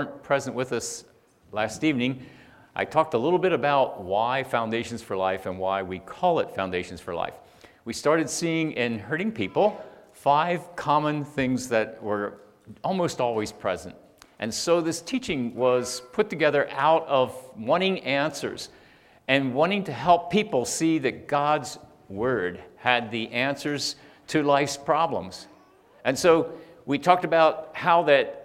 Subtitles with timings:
[0.00, 1.04] weren't present with us
[1.52, 2.24] last evening,
[2.74, 6.50] I talked a little bit about why Foundations for Life and why we call it
[6.52, 7.34] Foundations for Life.
[7.84, 9.78] We started seeing in hurting people
[10.14, 12.40] five common things that were
[12.82, 13.94] almost always present.
[14.38, 18.70] And so this teaching was put together out of wanting answers
[19.28, 21.78] and wanting to help people see that God's
[22.08, 23.96] Word had the answers
[24.28, 25.46] to life's problems.
[26.06, 26.52] And so
[26.86, 28.39] we talked about how that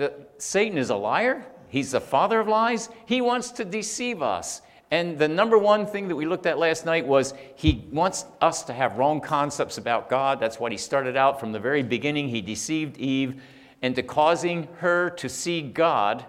[0.00, 1.44] the, Satan is a liar.
[1.68, 2.88] He's the father of lies.
[3.04, 4.62] He wants to deceive us.
[4.90, 8.64] And the number one thing that we looked at last night was he wants us
[8.64, 10.40] to have wrong concepts about God.
[10.40, 12.28] That's what he started out from the very beginning.
[12.28, 13.42] He deceived Eve
[13.82, 16.24] into causing her to see God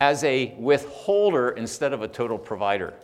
[0.00, 2.94] as a withholder instead of a total provider.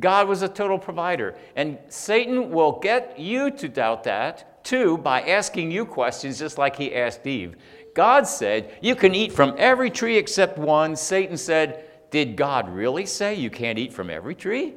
[0.00, 1.36] God was a total provider.
[1.54, 6.76] And Satan will get you to doubt that too by asking you questions just like
[6.76, 7.56] he asked Eve.
[7.94, 10.96] God said, You can eat from every tree except one.
[10.96, 14.74] Satan said, Did God really say you can't eat from every tree?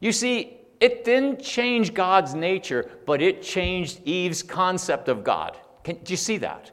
[0.00, 5.58] You see, it didn't change God's nature, but it changed Eve's concept of God.
[5.84, 6.70] Can, do you see that?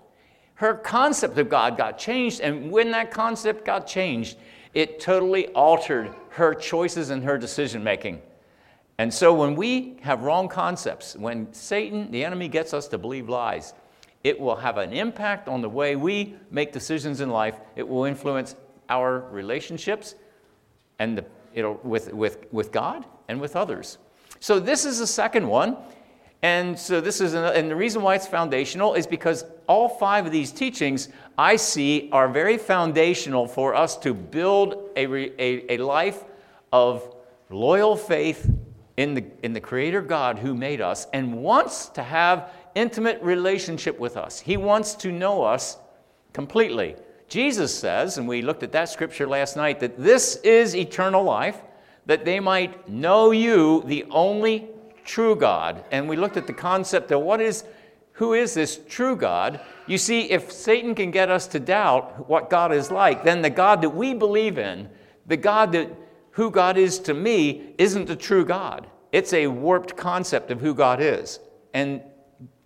[0.56, 4.38] Her concept of God got changed, and when that concept got changed,
[4.74, 8.22] it totally altered her choices and her decision making.
[8.98, 13.30] And so when we have wrong concepts, when Satan, the enemy, gets us to believe
[13.30, 13.74] lies,
[14.24, 17.60] it will have an impact on the way we make decisions in life.
[17.76, 18.56] It will influence
[18.90, 20.16] our relationships
[21.00, 23.98] and the, it'll, with, with, with God and with others.
[24.40, 25.78] So, this is the second one.
[26.44, 30.26] And so, this is, an, and the reason why it's foundational is because all five
[30.26, 35.78] of these teachings I see are very foundational for us to build a, a, a
[35.78, 36.24] life
[36.72, 37.16] of
[37.50, 38.52] loyal faith
[38.98, 44.00] in the, in the Creator God who made us and wants to have intimate relationship
[44.00, 44.40] with us.
[44.40, 45.78] He wants to know us
[46.34, 46.96] completely.
[47.28, 51.62] Jesus says, and we looked at that scripture last night, that this is eternal life,
[52.06, 54.70] that they might know you, the only
[55.04, 55.84] true God.
[55.92, 57.64] And we looked at the concept of what is
[58.14, 59.62] who is this true God?
[59.86, 63.50] You see, if Satan can get us to doubt what God is like, then the
[63.52, 64.90] God that we believe in,
[65.28, 65.88] the God that
[66.32, 68.88] who God is to me, isn't the true God.
[69.12, 71.40] It's a warped concept of who God is.
[71.76, 72.02] And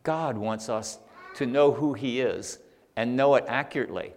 [0.03, 0.99] God wants us
[1.35, 2.59] to know who He is
[2.95, 4.13] and know it accurately.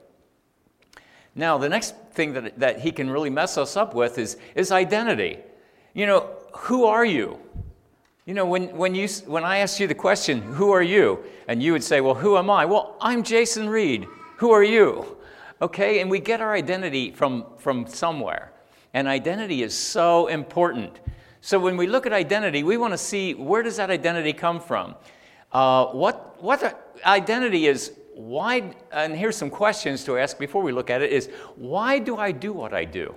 [1.34, 4.71] Now, the next thing that, that He can really mess us up with is, is
[4.72, 5.39] identity.
[5.93, 7.39] You know, who are you?
[8.27, 11.22] You know, when, when, you, when I ask you the question, who are you?
[11.47, 12.65] And you would say, well, who am I?
[12.65, 14.06] Well, I'm Jason Reed.
[14.39, 15.19] Who are you?
[15.61, 18.53] Okay, and we get our identity from, from somewhere.
[18.95, 21.01] And identity is so important.
[21.41, 24.61] So when we look at identity, we want to see where does that identity come
[24.61, 24.95] from?
[25.54, 30.91] Uh, what, what identity is, why, and here's some questions to ask before we look
[30.91, 33.15] at it is, why do I do what I do?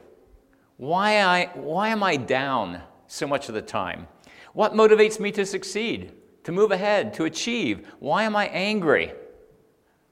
[0.77, 4.07] Why, I, why am I down so much of the time?
[4.53, 7.87] What motivates me to succeed, to move ahead, to achieve?
[7.99, 9.13] Why am I angry?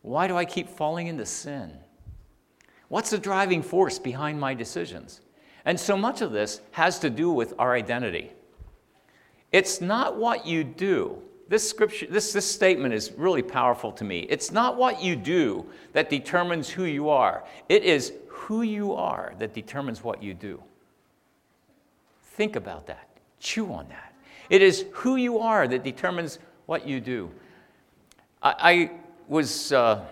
[0.01, 1.77] Why do I keep falling into sin?
[2.87, 5.21] What's the driving force behind my decisions?
[5.63, 8.31] And so much of this has to do with our identity.
[9.51, 14.22] It's not what you do, this scripture, this, this statement is really powerful to me.
[14.29, 19.33] It's not what you do that determines who you are, it is who you are
[19.39, 20.61] that determines what you do.
[22.23, 24.13] Think about that, chew on that.
[24.50, 27.31] It is who you are that determines what you do.
[28.41, 28.91] I, I
[29.28, 30.05] was uh,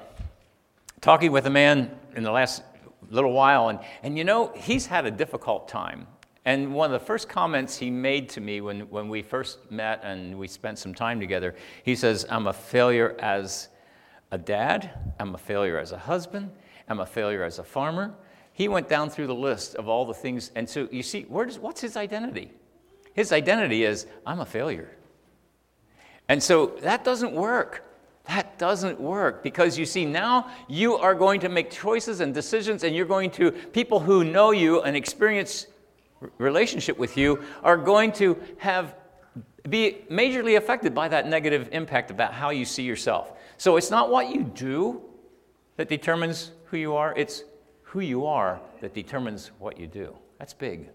[1.02, 2.64] talking with a man in the last
[3.10, 6.08] little while, and, and you know, he's had a difficult time.
[6.46, 10.02] And one of the first comments he made to me when, when we first met
[10.04, 13.70] and we spent some time together, he says, I'm a failure as
[14.32, 14.90] a dad,
[15.20, 16.52] I'm a failure as a husband,
[16.90, 18.14] I'm a failure as a farmer.
[18.52, 20.52] He went down through the list of all the things.
[20.56, 22.52] And so you see, where does, what's his identity?
[23.14, 24.90] His identity is, I'm a failure.
[26.28, 27.86] And so that doesn't work.
[28.26, 32.84] That doesn't work because you see, now you are going to make choices and decisions,
[32.84, 35.68] and you're going to, people who know you and experience
[36.38, 38.96] relationship with you are going to have
[39.70, 43.32] be majorly affected by that negative impact about how you see yourself.
[43.58, 45.02] So it's not what you do
[45.78, 47.44] that determines who you are, it's
[47.82, 50.16] who you are that determines what you do.
[50.38, 50.90] That's big.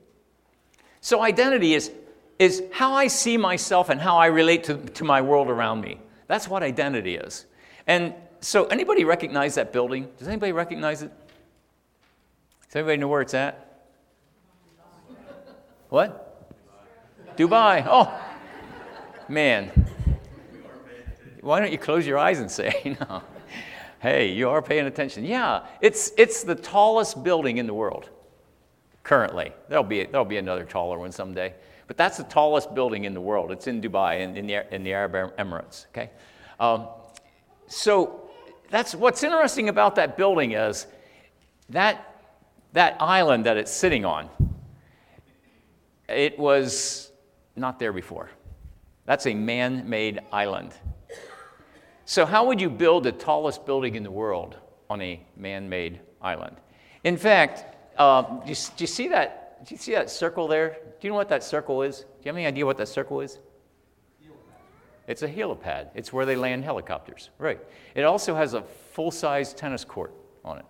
[1.01, 1.91] So identity is,
[2.39, 6.01] is how I see myself and how I relate to, to my world around me.
[6.27, 7.47] That's what identity is.
[7.87, 10.09] And so anybody recognize that building?
[10.19, 11.13] Does anybody recognize it?
[12.67, 13.68] Does anybody know where it's at?
[15.89, 16.25] What?
[17.37, 17.87] Dubai.
[17.89, 18.13] Oh,
[19.29, 19.71] man.
[21.41, 23.23] Why don't you close your eyes and say no?
[24.01, 25.25] Hey, you are paying attention.
[25.25, 28.11] Yeah, it's, it's the tallest building in the world
[29.03, 29.53] currently.
[29.69, 31.55] There'll be, there'll be another taller one someday.
[31.87, 33.51] But that's the tallest building in the world.
[33.51, 35.87] It's in Dubai, in, in, the, in the Arab Emirates.
[35.89, 36.11] Okay?
[36.61, 36.89] Um,
[37.67, 38.29] so
[38.71, 40.87] that's what's interesting about that building is
[41.71, 42.23] that,
[42.75, 44.29] that island that it's sitting on,
[46.09, 47.13] it was
[47.57, 48.31] not there before.
[49.05, 50.73] That's a man made island.
[52.05, 54.57] So, how would you build the tallest building in the world
[54.89, 56.57] on a man made island?
[57.05, 57.65] In fact,
[57.99, 59.67] uh, do, you, do, you, see that?
[59.67, 60.79] Do you see that circle there?
[61.01, 62.01] Do you know what that circle is?
[62.01, 63.39] Do you have any idea what that circle is?
[65.07, 65.89] It's a helipad.
[65.95, 67.31] It's where they land helicopters.
[67.39, 67.59] Right.
[67.95, 70.13] It also has a full size tennis court
[70.45, 70.67] on it.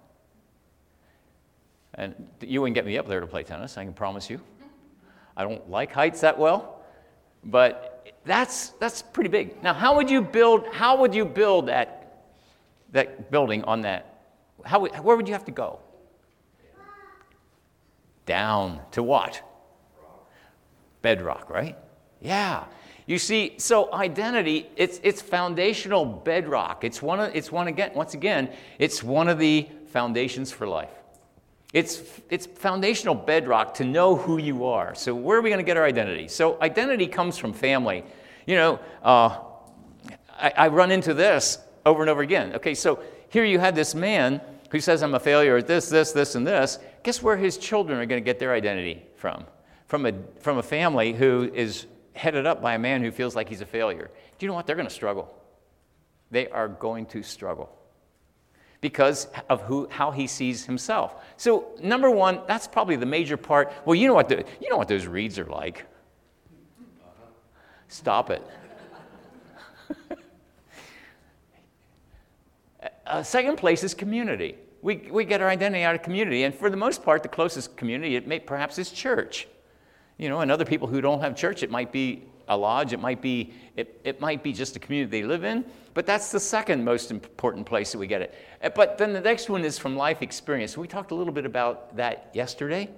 [1.94, 4.40] And you wouldn't get me up there to play tennis, I can promise you.
[5.38, 6.82] I don't like heights that well,
[7.44, 9.62] but that's, that's pretty big.
[9.62, 12.25] Now, how would you build, how would you build that,
[12.90, 14.25] that building on that?
[14.64, 15.79] How, where would you have to go?
[18.26, 19.40] Down to what?
[21.02, 21.79] Bedrock, right?
[22.20, 22.64] Yeah.
[23.06, 26.82] You see, so identity, it's, it's foundational bedrock.
[26.82, 28.50] It's one, of, it's one again, once again,
[28.81, 30.90] it's one of the foundations for life.
[31.72, 34.94] It's, it's foundational bedrock to know who you are.
[34.94, 36.28] So, where are we going to get our identity?
[36.28, 38.04] So, identity comes from family.
[38.46, 39.38] You know, uh,
[40.30, 42.54] I, I run into this over and over again.
[42.54, 46.12] Okay, so here you had this man who says, I'm a failure at this, this,
[46.12, 46.78] this, and this.
[47.02, 49.44] Guess where his children are going to get their identity from?
[49.88, 53.48] From a, from a family who is headed up by a man who feels like
[53.48, 54.10] he's a failure.
[54.38, 54.66] Do you know what?
[54.66, 55.34] They're going to struggle.
[56.30, 57.77] They are going to struggle
[58.80, 61.14] because of who, how he sees himself.
[61.36, 63.72] So, number one, that's probably the major part.
[63.84, 65.84] Well, you know what, the, you know what those reeds are like.
[67.88, 68.42] Stop it.
[73.06, 74.56] uh, second place is community.
[74.80, 77.76] We, we get our identity out of community, and for the most part, the closest
[77.76, 79.48] community, it may, perhaps, is church.
[80.19, 83.00] You know, and other people who don't have church, it might be a lodge, it
[83.00, 85.64] might be, it, it might be just a community they live in,
[85.94, 88.34] but that's the second most important place that we get it.
[88.62, 90.76] Uh, but then the next one is from life experience.
[90.76, 92.88] We talked a little bit about that yesterday.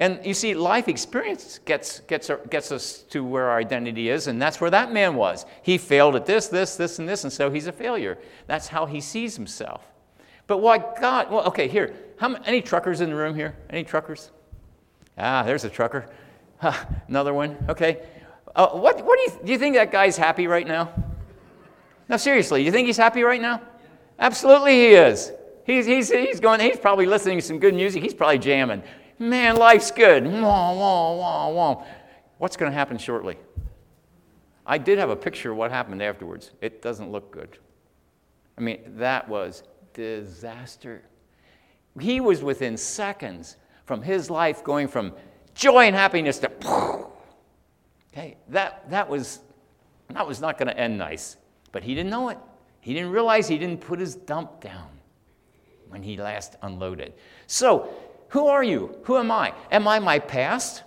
[0.00, 4.40] And you see, life experience gets, gets, gets us to where our identity is, and
[4.40, 5.44] that's where that man was.
[5.62, 8.18] He failed at this, this, this, and this, and so he's a failure.
[8.46, 9.86] That's how he sees himself.
[10.46, 13.56] But what God, well, okay, here, how, any truckers in the room here?
[13.68, 14.30] Any truckers?
[15.18, 16.08] Ah, there's a trucker.
[17.08, 17.56] another one.
[17.68, 18.02] Okay.
[18.54, 20.92] Uh, what, what do, you, do you think that guy's happy right now?
[22.08, 23.62] No, seriously, do you think he's happy right now?
[24.18, 25.32] Absolutely, he is.
[25.64, 28.02] He's, he's, he's going, he's probably listening to some good music.
[28.02, 28.82] He's probably jamming.
[29.18, 30.24] Man, life's good.
[30.26, 31.84] Wah, wah, wah, wah.
[32.38, 33.38] What's going to happen shortly?
[34.66, 36.50] I did have a picture of what happened afterwards.
[36.60, 37.58] It doesn't look good.
[38.58, 39.62] I mean, that was
[39.92, 41.02] disaster.
[41.98, 43.56] He was within seconds
[43.86, 45.12] from his life going from
[45.54, 46.48] joy and happiness to
[48.12, 49.40] okay that, that was
[50.14, 51.36] that was not going to end nice.
[51.72, 52.38] But he didn't know it.
[52.80, 54.88] He didn't realize he didn't put his dump down
[55.88, 57.14] when he last unloaded.
[57.46, 57.88] So
[58.28, 58.96] who are you?
[59.04, 59.54] Who am i?
[59.70, 60.82] Am i my past?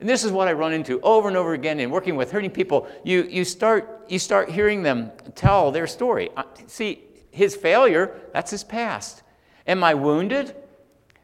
[0.00, 2.50] And this is what i run into over and over again in working with hurting
[2.50, 2.88] people.
[3.04, 6.30] You, you, start, you start hearing them tell their story.
[6.36, 9.22] Uh, see his failure that's his past.
[9.66, 10.56] Am i wounded?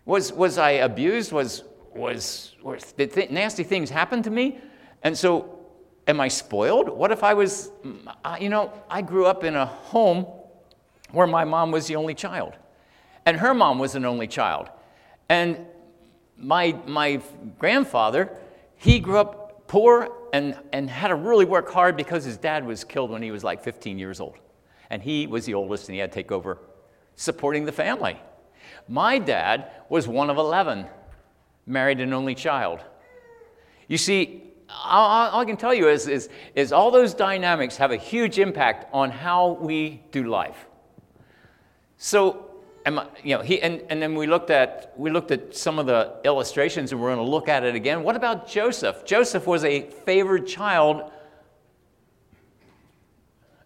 [0.04, 1.32] Was, was i abused?
[1.32, 4.60] Was, was, was did th- nasty things happen to me?
[5.02, 5.58] And so,
[6.06, 6.88] am I spoiled?
[6.88, 7.70] What if I was,
[8.40, 10.26] you know, I grew up in a home
[11.12, 12.54] where my mom was the only child,
[13.24, 14.68] and her mom was an only child.
[15.28, 15.66] And
[16.36, 17.20] my, my
[17.58, 18.30] grandfather,
[18.76, 22.84] he grew up poor and, and had to really work hard because his dad was
[22.84, 24.36] killed when he was like 15 years old.
[24.90, 26.58] And he was the oldest and he had to take over
[27.16, 28.18] supporting the family.
[28.88, 30.86] My dad was one of 11
[31.66, 32.80] married an only child.
[33.86, 37.90] You see, all, all I can tell you is, is, is all those dynamics have
[37.90, 40.66] a huge impact on how we do life.
[41.96, 42.44] So,
[43.24, 46.16] you know, he, and, and then we looked, at, we looked at some of the
[46.24, 48.02] illustrations and we're going to look at it again.
[48.02, 49.04] What about Joseph?
[49.04, 51.10] Joseph was a favored child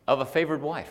[0.09, 0.90] of a favored wife.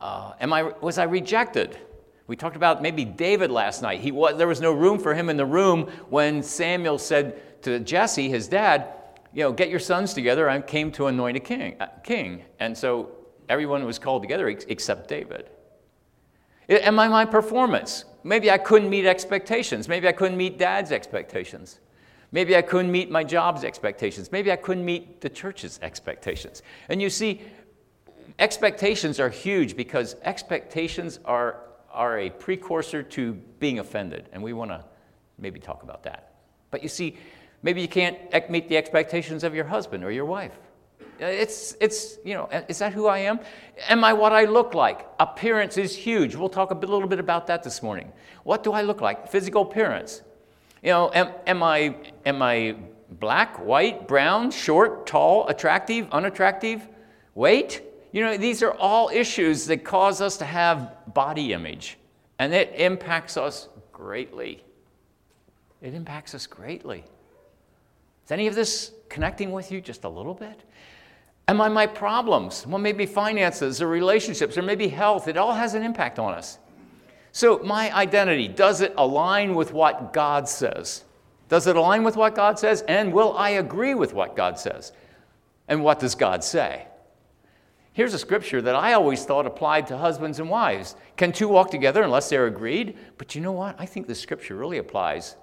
[0.00, 1.78] Uh, am I, was I rejected?
[2.26, 4.00] We talked about maybe David last night.
[4.00, 7.78] He was, there was no room for him in the room when Samuel said to
[7.80, 8.88] Jesse, his dad,
[9.32, 10.48] you know, get your sons together.
[10.48, 11.76] I came to anoint a king.
[11.80, 12.44] Uh, king.
[12.60, 13.10] And so
[13.48, 15.50] everyone was called together except David.
[16.68, 18.04] Am I my performance?
[18.24, 19.88] Maybe I couldn't meet expectations.
[19.88, 21.80] Maybe I couldn't meet dad's expectations.
[22.30, 24.32] Maybe I couldn't meet my job's expectations.
[24.32, 26.62] Maybe I couldn't meet the church's expectations.
[26.88, 27.42] And you see,
[28.38, 34.70] Expectations are huge because expectations are, are a precursor to being offended, and we want
[34.70, 34.84] to
[35.38, 36.34] maybe talk about that.
[36.70, 37.16] But you see,
[37.62, 38.16] maybe you can't
[38.50, 40.52] meet the expectations of your husband or your wife.
[41.20, 43.38] Uh, it's, it's, you know, is that who I am?
[43.88, 45.06] Am I what I look like?
[45.20, 46.34] Appearance is huge.
[46.34, 48.12] We'll talk a little bit about that this morning.
[48.42, 49.28] What do I look like?
[49.28, 50.22] Physical appearance.
[50.82, 51.94] You know, am, am, I,
[52.26, 52.76] am I
[53.08, 56.88] black, white, brown, short, tall, attractive, unattractive?
[57.34, 57.82] Weight?
[58.10, 61.98] You know, these are all issues that cause us to have body image,
[62.38, 64.64] and it impacts us greatly.
[65.80, 67.04] It impacts us greatly.
[68.24, 70.62] Is any of this connecting with you just a little bit?
[71.48, 72.66] Am I my problems?
[72.66, 75.28] Well, maybe finances or relationships or maybe health.
[75.28, 76.58] It all has an impact on us.
[77.32, 81.04] So, my identity, does it align with what God says?
[81.48, 82.82] Does it align with what God says?
[82.82, 84.92] And will I agree with what God says?
[85.68, 86.86] And what does God say?
[87.94, 90.96] Here's a scripture that I always thought applied to husbands and wives.
[91.16, 92.96] Can two walk together unless they're agreed?
[93.18, 93.76] But you know what?
[93.78, 95.36] I think this scripture really applies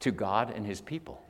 [0.00, 1.22] to God and his people.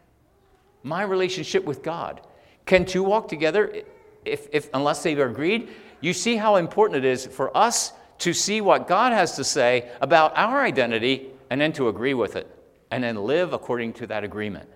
[0.82, 2.20] My relationship with God.
[2.66, 3.82] Can two walk together
[4.24, 5.68] if, if, unless they've agreed?
[6.00, 9.90] You see how important it is for us to see what God has to say
[10.00, 12.48] about our identity and then to agree with it
[12.90, 14.68] and then live according to that agreement.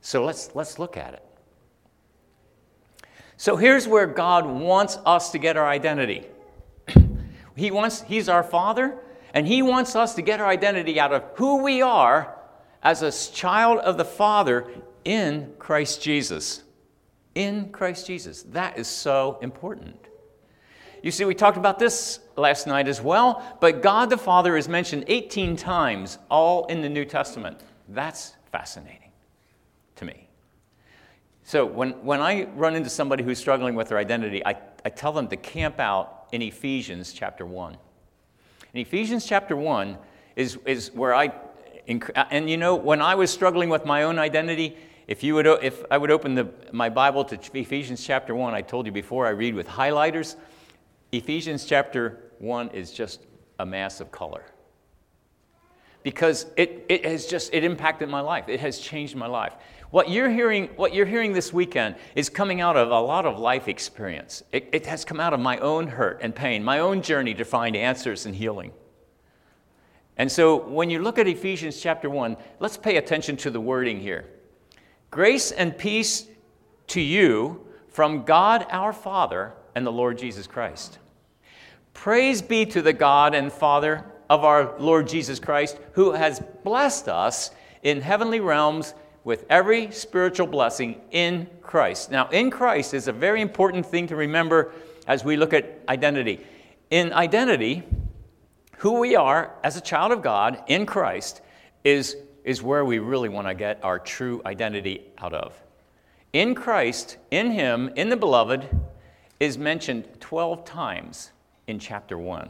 [0.00, 1.22] So let's, let's look at it.
[3.36, 6.26] So here's where God wants us to get our identity.
[7.56, 8.98] he wants, he's our Father,
[9.36, 12.34] and He wants us to get our identity out of who we are
[12.82, 14.66] as a child of the Father
[15.06, 16.64] in Christ Jesus.
[17.34, 18.42] In Christ Jesus.
[18.42, 19.96] That is so important.
[21.02, 24.68] You see, we talked about this last night as well, but God the Father is
[24.68, 27.60] mentioned 18 times, all in the New Testament.
[27.88, 29.12] That's fascinating
[29.94, 30.28] to me.
[31.44, 35.12] So when, when I run into somebody who's struggling with their identity, I, I tell
[35.12, 37.76] them to camp out in Ephesians chapter 1.
[38.74, 39.96] In Ephesians chapter 1
[40.34, 41.32] is, is where I,
[41.86, 45.84] and you know, when I was struggling with my own identity, if, you would, if
[45.90, 49.30] I would open the, my Bible to Ephesians chapter 1, I told you before, I
[49.30, 50.36] read with highlighters.
[51.12, 53.20] Ephesians chapter 1 is just
[53.58, 54.44] a mass of color
[56.02, 59.54] because it, it has just it impacted my life it has changed my life
[59.90, 63.38] what you're hearing, what you're hearing this weekend is coming out of a lot of
[63.38, 64.42] life experience.
[64.52, 67.44] It, it has come out of my own hurt and pain, my own journey to
[67.44, 68.72] find answers and healing.
[70.16, 74.00] And so when you look at Ephesians chapter 1, let's pay attention to the wording
[74.00, 74.26] here.
[75.16, 76.26] Grace and peace
[76.88, 80.98] to you from God our Father and the Lord Jesus Christ.
[81.94, 87.08] Praise be to the God and Father of our Lord Jesus Christ, who has blessed
[87.08, 87.50] us
[87.82, 88.92] in heavenly realms
[89.24, 92.10] with every spiritual blessing in Christ.
[92.10, 94.70] Now, in Christ is a very important thing to remember
[95.06, 96.44] as we look at identity.
[96.90, 97.84] In identity,
[98.76, 101.40] who we are as a child of God in Christ
[101.84, 105.52] is, is where we really want to get our true identity out of.
[106.32, 108.68] In Christ, in Him, in the beloved,
[109.40, 111.32] is mentioned 12 times
[111.66, 112.48] in chapter 1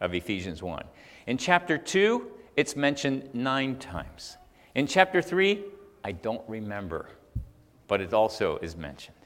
[0.00, 0.84] of Ephesians 1.
[1.26, 2.26] In chapter 2,
[2.56, 4.38] it's mentioned nine times.
[4.74, 5.62] In chapter 3,
[6.02, 7.10] I don't remember,
[7.88, 9.16] but it also is mentioned.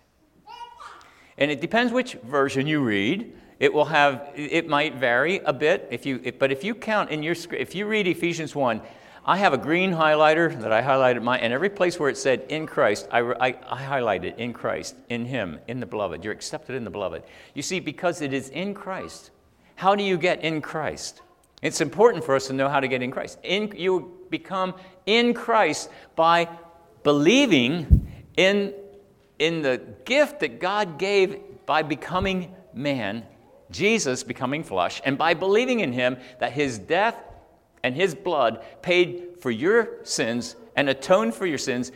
[1.38, 3.33] And it depends which version you read.
[3.61, 7.23] It will have, it might vary a bit, if you, but if you count in
[7.23, 8.83] your, if you read Ephesians 1,
[9.28, 12.45] I have a green highlighter that I highlighted my, and every place where it said
[12.49, 16.23] in Christ, I, I, I highlighted in Christ, in Him, in the beloved.
[16.23, 17.25] You're accepted in the beloved.
[17.52, 19.33] You see, because it is in Christ.
[19.75, 21.23] How do you get in Christ?
[21.61, 23.40] It's important for us to know how to get in Christ.
[23.42, 24.75] In, you become
[25.06, 26.49] in Christ by
[27.02, 28.06] believing
[28.37, 28.75] in,
[29.40, 33.25] in the gift that God gave by becoming man,
[33.73, 37.16] Jesus becoming flesh, and by believing in him that his death
[37.87, 41.93] and his blood paid for your sins and atoned for your sins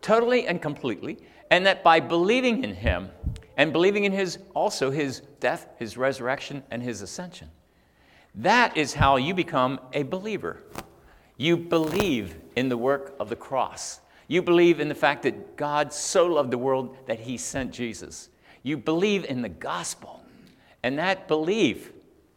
[0.00, 1.18] totally and completely,
[1.50, 3.10] and that by believing in him
[3.58, 7.50] and believing in his also his death, his resurrection, and his ascension.
[8.34, 10.62] That is how you become a believer.
[11.36, 14.00] You believe in the work of the cross.
[14.26, 18.30] You believe in the fact that God so loved the world that he sent Jesus.
[18.62, 20.24] You believe in the gospel.
[20.82, 21.92] And that belief,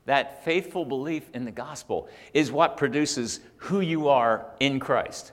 [0.06, 5.32] that faithful belief in the gospel, is what produces who you are in Christ.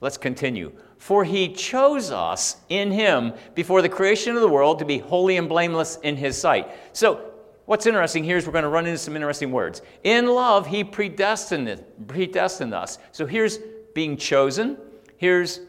[0.00, 0.72] Let's continue.
[0.98, 5.36] For he chose us in him before the creation of the world to be holy
[5.36, 6.68] and blameless in his sight.
[6.92, 7.30] So
[7.70, 9.80] What's interesting here is we're going to run into some interesting words.
[10.02, 12.98] In love, he predestined, predestined us.
[13.12, 13.58] So here's
[13.94, 14.76] being chosen,
[15.18, 15.60] here's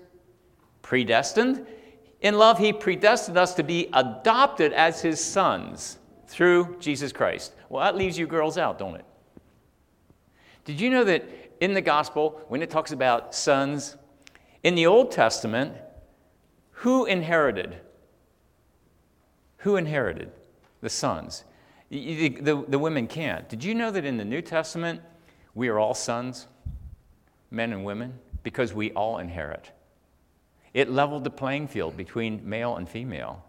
[0.82, 1.64] predestined.
[2.22, 6.00] In love, he predestined us to be adopted as his sons
[6.32, 7.54] through Jesus Christ.
[7.68, 9.06] Well, that leaves you girls out, don't it?
[10.64, 11.26] Did you know that
[11.60, 13.98] in the gospel, when it talks about sons,
[14.64, 15.76] in the Old Testament,
[16.72, 17.76] who inherited?
[19.58, 20.32] Who inherited?
[20.80, 21.44] The sons.
[21.90, 23.50] The, the, the women can't.
[23.50, 25.02] Did you know that in the New Testament,
[25.54, 26.48] we are all sons,
[27.52, 29.70] men and women, because we all inherit?
[30.74, 33.44] It leveled the playing field between male and female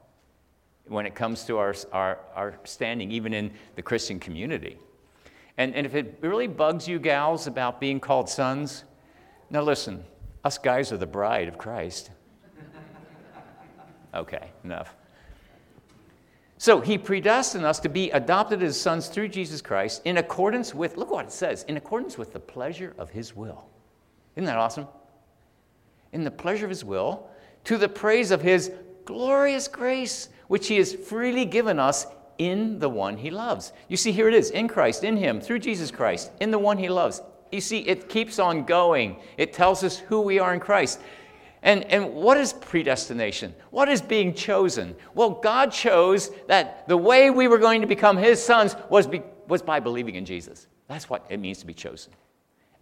[0.87, 4.79] when it comes to our, our, our standing, even in the Christian community.
[5.59, 8.85] And, and if it really bugs you, gals, about being called sons,
[9.51, 10.05] now listen,
[10.45, 12.11] us guys are the bride of Christ.
[14.15, 14.95] Okay, enough.
[16.59, 20.97] So he predestined us to be adopted as sons through Jesus Christ in accordance with,
[20.99, 23.65] look what it says, in accordance with the pleasure of his will.
[24.37, 24.87] Isn't that awesome?
[26.13, 27.27] In the pleasure of his will,
[27.65, 28.71] to the praise of his
[29.05, 32.07] glorious grace, which he has freely given us
[32.37, 33.73] in the one he loves.
[33.89, 36.77] You see, here it is in Christ, in him, through Jesus Christ, in the one
[36.77, 37.23] he loves.
[37.51, 39.17] You see, it keeps on going.
[39.39, 41.01] It tells us who we are in Christ.
[41.63, 43.55] And, and what is predestination?
[43.71, 44.95] What is being chosen?
[45.15, 49.23] Well, God chose that the way we were going to become His sons was, be,
[49.49, 50.67] was by believing in Jesus.
[50.87, 52.13] That's what it means to be chosen.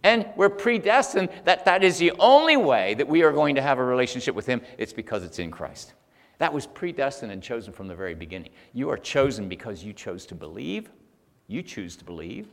[0.03, 3.79] And we're predestined that that is the only way that we are going to have
[3.79, 4.59] a relationship with Him.
[4.77, 5.93] It's because it's in Christ.
[6.41, 8.49] That was predestined and chosen from the very beginning.
[8.73, 10.89] You are chosen because you chose to believe.
[11.45, 12.47] You choose to believe.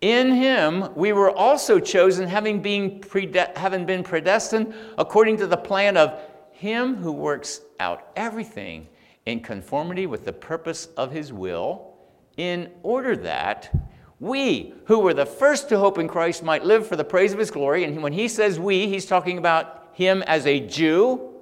[0.00, 5.58] In him we were also chosen, having been, prede- having been predestined according to the
[5.58, 6.18] plan of
[6.52, 8.88] him who works out everything
[9.26, 11.98] in conformity with the purpose of his will,
[12.38, 13.70] in order that
[14.20, 17.38] we, who were the first to hope in Christ, might live for the praise of
[17.38, 17.84] his glory.
[17.84, 21.34] And when he says we, he's talking about him as a Jew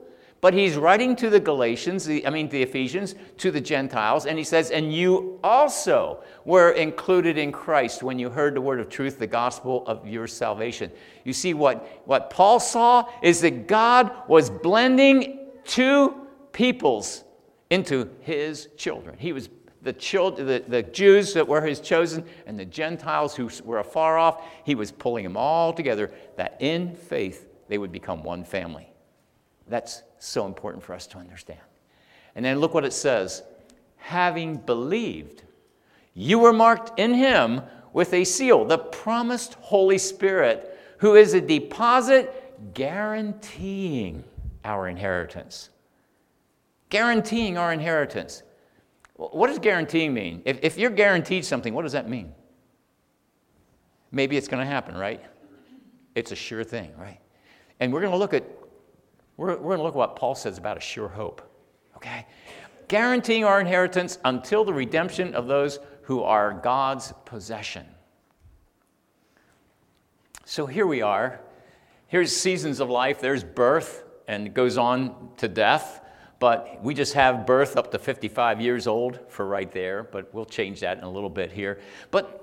[0.45, 4.45] but he's writing to the Galatians, I mean, the Ephesians, to the Gentiles, and he
[4.45, 9.19] says, And you also were included in Christ when you heard the word of truth,
[9.19, 10.93] the gospel of your salvation.
[11.25, 16.15] You see, what, what Paul saw is that God was blending two
[16.53, 17.25] peoples
[17.71, 19.17] into his children.
[19.19, 19.49] He was
[19.81, 24.19] the, children, the, the Jews that were his chosen and the Gentiles who were afar
[24.19, 28.91] off, he was pulling them all together that in faith they would become one family.
[29.69, 31.61] That's so important for us to understand.
[32.35, 33.43] And then look what it says
[33.97, 35.43] having believed,
[36.13, 37.63] you were marked in him
[37.95, 44.25] with a seal, the promised Holy Spirit, who is a deposit guaranteeing
[44.65, 45.71] our inheritance.
[46.91, 48.43] Guaranteeing our inheritance.
[49.15, 50.43] What does guaranteeing mean?
[50.45, 52.33] If, if you're guaranteed something, what does that mean?
[54.11, 55.23] Maybe it's going to happen, right?
[56.15, 57.21] It's a sure thing, right?
[57.81, 58.45] And we're going to look at
[59.37, 61.43] we're, we're going to look at what Paul says about a sure hope.
[61.97, 62.27] Okay?
[62.89, 67.87] Guaranteeing our inheritance until the redemption of those who are God's possession.
[70.45, 71.41] So here we are.
[72.09, 73.21] Here's seasons of life.
[73.21, 76.03] There's birth, and it goes on to death.
[76.39, 80.45] But we just have birth up to 55 years old for right there, but we'll
[80.45, 81.81] change that in a little bit here.
[82.11, 82.41] But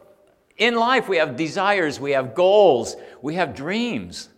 [0.58, 4.30] in life, we have desires, we have goals, we have dreams.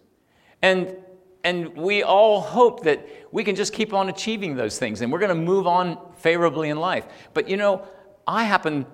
[0.62, 0.98] And
[1.43, 5.19] and we all hope that we can just keep on achieving those things and we're
[5.19, 7.06] going to move on favorably in life.
[7.34, 7.88] But you know,
[8.25, 8.86] I happen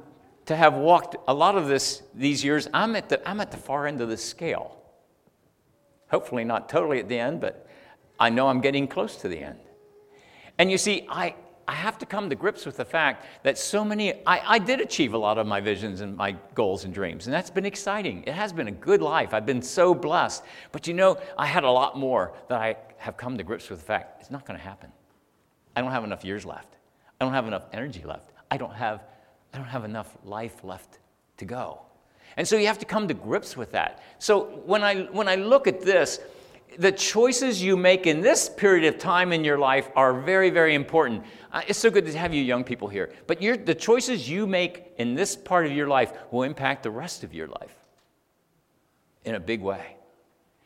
[0.48, 2.68] to have walked a lot of this these years.
[2.74, 4.78] I'm at the, I'm at the far end of the scale.
[6.10, 7.68] Hopefully, not totally at the end, but
[8.20, 9.60] I know I'm getting close to the end.
[10.58, 11.36] And you see, I,
[11.70, 14.82] I have to come to grips with the fact that so many, I, I, did
[14.82, 18.24] achieve a lot of my visions and my goals and dreams, and that's been exciting.
[18.26, 19.36] It has been a good life.
[19.36, 20.44] I've been so blessed.
[20.72, 23.82] But you know, I had a lot more that I have come to grips with
[23.82, 24.92] the fact it's not going to happen.
[25.76, 26.76] I don't have enough years left.
[27.22, 28.32] I don't have enough energy left.
[28.50, 29.04] I don't have,
[29.54, 30.98] I don't have enough life left
[31.38, 31.82] to go.
[32.36, 34.02] And so you have to come to grips with that.
[34.18, 36.20] So when I, when I look at this,
[36.78, 40.76] the choices you make in this period of time in your life are very, very
[40.76, 41.24] important.
[41.52, 43.12] Uh, it's so good to have you young people here.
[43.28, 47.24] But the choices you make in this part of your life will impact the rest
[47.24, 47.76] of your life
[49.26, 49.96] in a big way.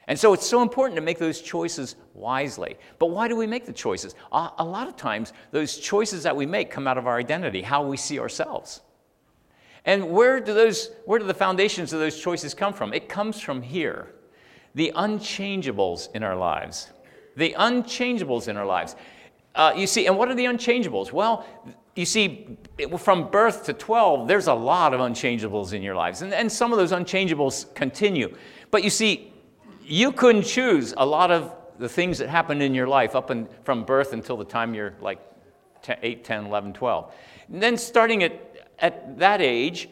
[0.08, 2.76] And so it's so important to make those choices wisely.
[3.00, 4.15] But why do we make the choices?
[4.32, 7.62] Uh, a lot of times, those choices that we make come out of our identity,
[7.62, 8.82] how we see ourselves.
[9.86, 12.93] And where do, those, where do the foundations of those choices come from?
[12.93, 14.13] It comes from here
[14.76, 16.89] the unchangeables in our lives.
[17.38, 18.96] The unchangeables in our lives.
[19.56, 21.12] Uh, you see, and what are the unchangeables?
[21.12, 21.46] Well,
[21.96, 22.58] you see,
[22.98, 26.24] from birth to 12, there's a lot of unchangeables in your lives.
[26.24, 28.36] And, and some of those unchangeables continue.
[28.72, 29.32] But you see,
[29.84, 33.48] you couldn't choose a lot of the things that happen in your life up and
[33.63, 35.20] from birth until the time you're like
[35.84, 37.13] 10, 8, 10, 11, 12.
[37.52, 39.89] And then starting at, at that age,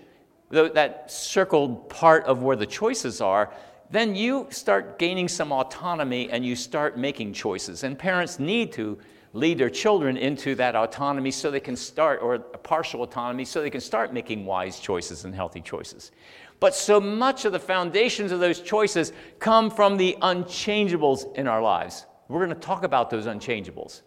[0.50, 3.54] that circled part of where the choices are,
[3.89, 7.84] then you start gaining some autonomy and you start making choices.
[7.84, 8.97] And parents need to
[9.34, 13.70] lead their children into that autonomy so they can start, or partial autonomy, so they
[13.70, 16.12] can start making wise choices and healthy choices.
[16.60, 21.62] But so much of the foundations of those choices come from the unchangeables in our
[21.62, 22.06] lives.
[22.28, 24.02] We're going to talk about those unchangeables.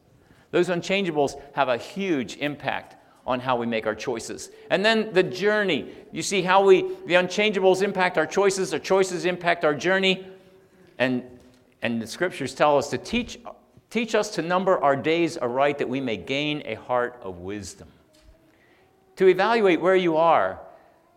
[0.50, 4.50] Those unchangeables have a huge impact on how we make our choices.
[4.70, 5.90] And then the journey.
[6.12, 10.26] You see how we the unchangeables impact our choices, our choices impact our journey.
[10.98, 11.24] And
[11.82, 13.38] and the scriptures tell us to teach
[13.94, 17.86] teach us to number our days aright that we may gain a heart of wisdom.
[19.14, 20.58] To evaluate where you are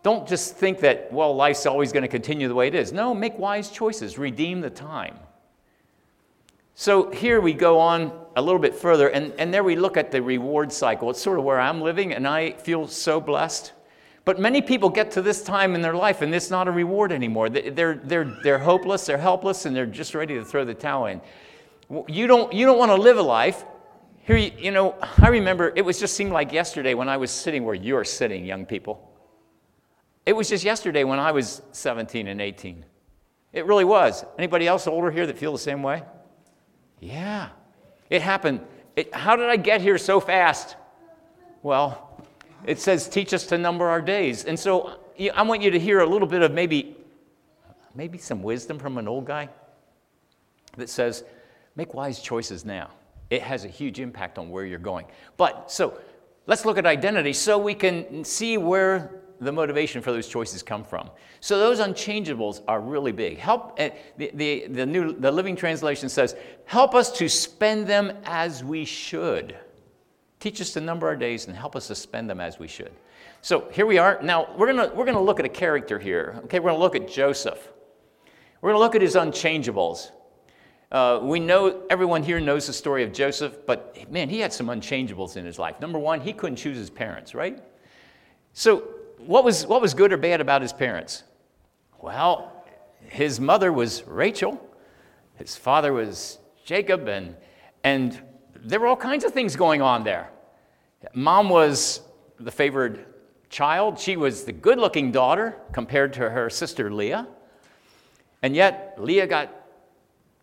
[0.04, 2.92] don't just think that, well, life's always going to continue the way it is.
[2.92, 5.18] No, make wise choices, redeem the time.
[6.76, 10.12] So here we go on a little bit further, and, and there we look at
[10.12, 11.10] the reward cycle.
[11.10, 13.72] It's sort of where I'm living, and I feel so blessed.
[14.24, 17.10] But many people get to this time in their life, and it's not a reward
[17.10, 17.48] anymore.
[17.48, 21.20] They're, they're, they're hopeless, they're helpless, and they're just ready to throw the towel in.
[22.08, 23.64] You don't, you don't want to live a life.
[24.18, 27.30] Here, you, you know, I remember it was just seemed like yesterday when I was
[27.30, 29.10] sitting where you're sitting, young people.
[30.26, 32.84] It was just yesterday when I was 17 and 18.
[33.54, 34.26] It really was.
[34.36, 36.02] Anybody else older here that feel the same way?
[37.00, 37.48] Yeah.
[38.10, 38.60] It happened.
[38.94, 40.76] It, how did I get here so fast?
[41.62, 42.22] Well,
[42.66, 44.44] it says, teach us to number our days.
[44.44, 45.00] And so
[45.34, 46.96] I want you to hear a little bit of maybe,
[47.94, 49.48] maybe some wisdom from an old guy
[50.76, 51.24] that says,
[51.78, 52.90] make wise choices now.
[53.30, 55.06] It has a huge impact on where you're going.
[55.36, 55.98] But so
[56.48, 60.82] let's look at identity so we can see where the motivation for those choices come
[60.82, 61.08] from.
[61.38, 63.38] So those unchangeables are really big.
[63.38, 68.12] Help eh, the, the, the new the Living Translation says, help us to spend them
[68.24, 69.56] as we should.
[70.40, 72.90] Teach us to number our days and help us to spend them as we should.
[73.40, 74.18] So here we are.
[74.20, 76.40] Now we're gonna we're gonna look at a character here.
[76.46, 77.68] Okay, we're gonna look at Joseph.
[78.60, 80.10] We're gonna look at his unchangeables.
[80.90, 84.68] Uh, we know everyone here knows the story of Joseph, but man, he had some
[84.68, 85.78] unchangeables in his life.
[85.80, 87.62] Number one, he couldn't choose his parents, right?
[88.54, 91.24] So what was, what was good or bad about his parents?
[92.00, 92.64] Well,
[93.02, 94.64] his mother was Rachel,
[95.34, 97.36] his father was Jacob, and,
[97.84, 98.18] and
[98.56, 100.30] there were all kinds of things going on there.
[101.12, 102.00] Mom was
[102.40, 103.04] the favored
[103.50, 107.28] child, she was the good looking daughter compared to her sister Leah.
[108.42, 109.57] And yet, Leah got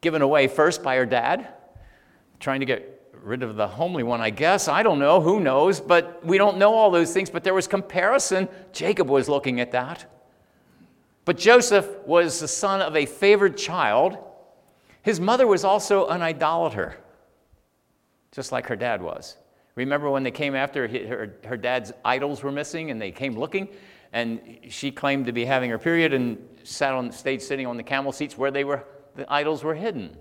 [0.05, 1.47] given away first by her dad,
[2.39, 4.67] trying to get rid of the homely one, I guess.
[4.67, 5.19] I don't know.
[5.19, 5.79] Who knows?
[5.79, 7.31] But we don't know all those things.
[7.31, 8.47] But there was comparison.
[8.71, 10.05] Jacob was looking at that.
[11.25, 14.19] But Joseph was the son of a favored child.
[15.01, 16.97] His mother was also an idolater,
[18.31, 19.37] just like her dad was.
[19.73, 23.69] Remember when they came after her, her dad's idols were missing and they came looking?
[24.13, 27.83] And she claimed to be having her period and sat on, stayed sitting on the
[27.83, 28.83] camel seats where they were,
[29.15, 30.15] the idols were hidden.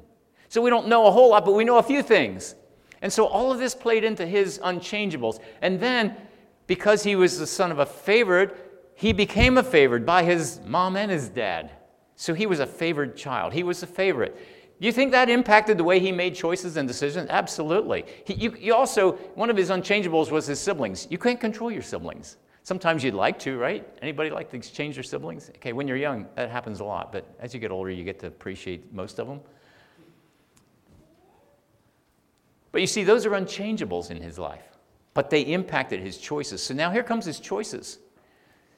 [0.49, 2.55] So we don't know a whole lot, but we know a few things.
[3.03, 5.41] And so all of this played into his unchangeables.
[5.63, 6.17] And then,
[6.67, 8.57] because he was the son of a favorite,
[8.95, 11.71] he became a favorite by his mom and his dad.
[12.17, 13.53] So he was a favored child.
[13.53, 14.37] He was a favorite.
[14.79, 17.29] You think that impacted the way he made choices and decisions?
[17.31, 18.05] Absolutely.
[18.25, 21.07] He, you, you also, one of his unchangeables was his siblings.
[21.11, 22.37] You can't control your siblings.
[22.65, 23.87] Sometimes you'd like to, right?
[24.01, 25.51] Anybody like to exchange their siblings?
[25.51, 28.19] Okay, when you're young, that happens a lot, but as you get older, you get
[28.21, 29.41] to appreciate most of them.
[32.73, 34.65] But you see, those are unchangeables in his life,
[35.13, 36.63] but they impacted his choices.
[36.63, 37.99] So now here comes his choices.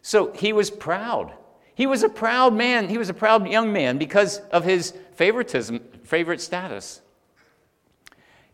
[0.02, 1.32] So he was proud.
[1.76, 2.88] He was a proud man.
[2.88, 7.02] He was a proud young man because of his favoritism, favorite status.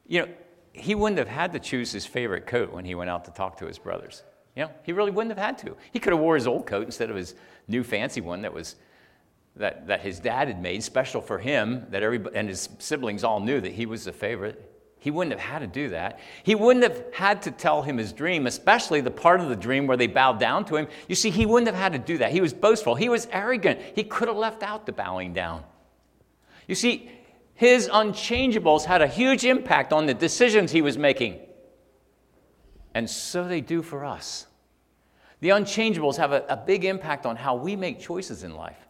[0.07, 0.29] You know,
[0.75, 3.57] he wouldn't have had to choose his favorite coat when he went out to talk
[3.59, 4.25] to his brothers.
[4.57, 5.77] You know, he really wouldn't have had to.
[5.93, 7.35] He could have wore his old coat instead of his
[7.69, 8.77] new fancy one that was
[9.57, 13.41] that, that his dad had made special for him, that everybody and his siblings all
[13.41, 14.69] knew that he was the favorite.
[14.99, 16.21] He wouldn't have had to do that.
[16.45, 19.87] He wouldn't have had to tell him his dream, especially the part of the dream
[19.87, 20.87] where they bowed down to him.
[21.09, 22.31] You see, he wouldn't have had to do that.
[22.31, 22.95] He was boastful.
[22.95, 23.81] He was arrogant.
[23.95, 25.65] He could have left out the bowing down.
[26.69, 27.11] You see,
[27.55, 31.41] his unchangeables had a huge impact on the decisions he was making.
[32.95, 34.47] And so they do for us.
[35.41, 38.87] The unchangeables have a, a big impact on how we make choices in life.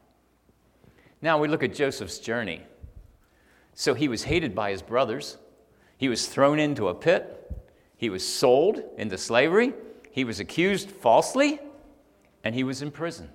[1.23, 2.63] Now we look at Joseph's journey.
[3.75, 5.39] So he was hated by his brothers.
[5.97, 7.39] He was thrown into a pit.
[7.97, 9.73] He was sold into slavery.
[10.11, 11.61] He was accused falsely.
[12.45, 13.31] And he was imprisoned.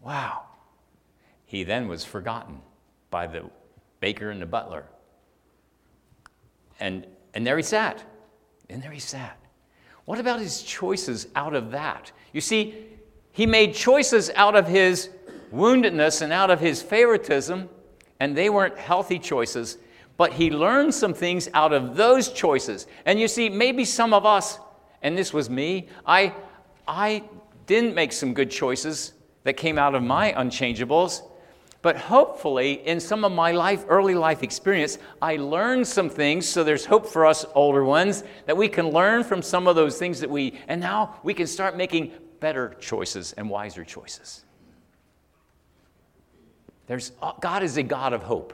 [0.00, 0.44] Wow.
[1.44, 2.62] He then was forgotten
[3.10, 3.44] by the
[4.00, 4.86] baker and the butler.
[6.78, 8.02] And, and there he sat.
[8.70, 9.38] And there he sat.
[10.06, 12.12] What about his choices out of that?
[12.32, 12.86] You see,
[13.32, 15.10] he made choices out of his
[15.52, 17.68] woundedness and out of his favoritism,
[18.18, 19.78] and they weren't healthy choices,
[20.16, 22.86] but he learned some things out of those choices.
[23.04, 24.58] And you see, maybe some of us,
[25.02, 26.32] and this was me, I,
[26.86, 27.24] I
[27.66, 31.22] didn't make some good choices that came out of my unchangeables.
[31.82, 36.48] But hopefully, in some of my life, early life experience, I learned some things.
[36.48, 39.98] So there's hope for us older ones that we can learn from some of those
[39.98, 44.44] things that we, and now we can start making better choices and wiser choices.
[46.86, 48.52] There's, uh, God is a God of hope.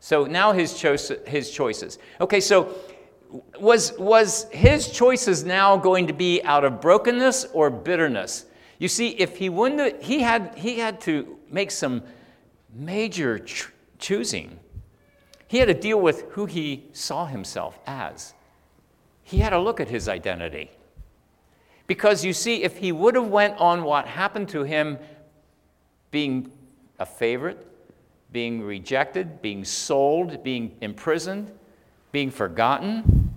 [0.00, 1.98] So now his, cho- his choices.
[2.20, 2.74] Okay, so
[3.60, 8.46] was, was his choices now going to be out of brokenness or bitterness?
[8.78, 12.02] You see, if he wouldn't, he had, he had to make some
[12.74, 14.58] major ch- choosing.
[15.46, 18.34] He had to deal with who he saw himself as.
[19.22, 20.70] He had to look at his identity.
[21.86, 24.98] Because you see, if he would have went on what happened to him
[26.10, 26.52] being
[26.98, 27.66] a favorite,
[28.30, 31.50] being rejected, being sold, being imprisoned,
[32.12, 33.32] being forgotten,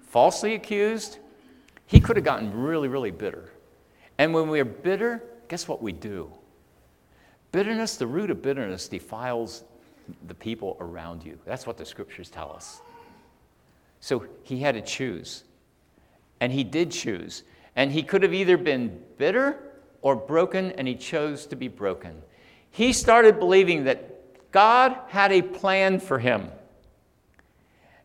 [0.00, 1.18] falsely accused,
[1.86, 3.52] he could have gotten really, really bitter.
[4.18, 6.32] And when we're bitter, guess what we do?
[7.52, 9.64] Bitterness, the root of bitterness, defiles
[10.26, 11.38] the people around you.
[11.44, 12.80] That's what the scriptures tell us.
[14.00, 15.44] So he had to choose.
[16.40, 17.44] And he did choose.
[17.76, 19.58] And he could have either been bitter
[20.00, 22.20] or broken, and he chose to be broken.
[22.70, 26.50] He started believing that God had a plan for him.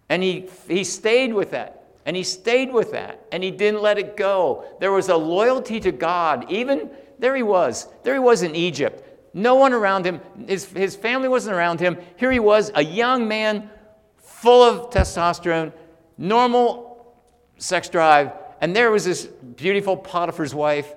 [0.10, 1.88] And he, he stayed with that.
[2.06, 3.26] And he stayed with that.
[3.32, 4.66] And he didn't let it go.
[4.80, 6.50] There was a loyalty to God.
[6.52, 7.88] Even there he was.
[8.04, 9.04] There he was in Egypt.
[9.38, 10.21] No one around him.
[10.47, 11.97] His, his family wasn't around him.
[12.17, 13.69] Here he was, a young man
[14.17, 15.71] full of testosterone,
[16.17, 17.15] normal
[17.58, 18.32] sex drive.
[18.62, 20.93] And there was this beautiful Potiphar's wife.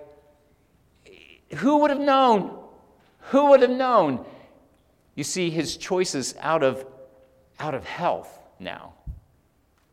[1.56, 2.58] Who would have known?
[3.30, 4.24] Who would have known?
[5.14, 6.86] You see his choices out of,
[7.58, 8.94] out of health now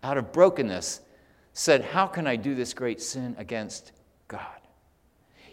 [0.04, 1.02] out of brokenness,
[1.54, 3.92] said, How can I do this great sin against?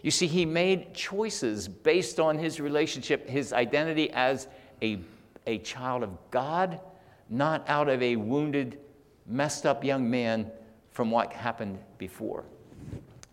[0.05, 4.47] You see, he made choices based on his relationship, his identity as
[4.79, 4.99] a,
[5.47, 6.79] a child of God,
[7.27, 8.77] not out of a wounded,
[9.25, 10.51] messed up young man
[10.91, 12.45] from what happened before.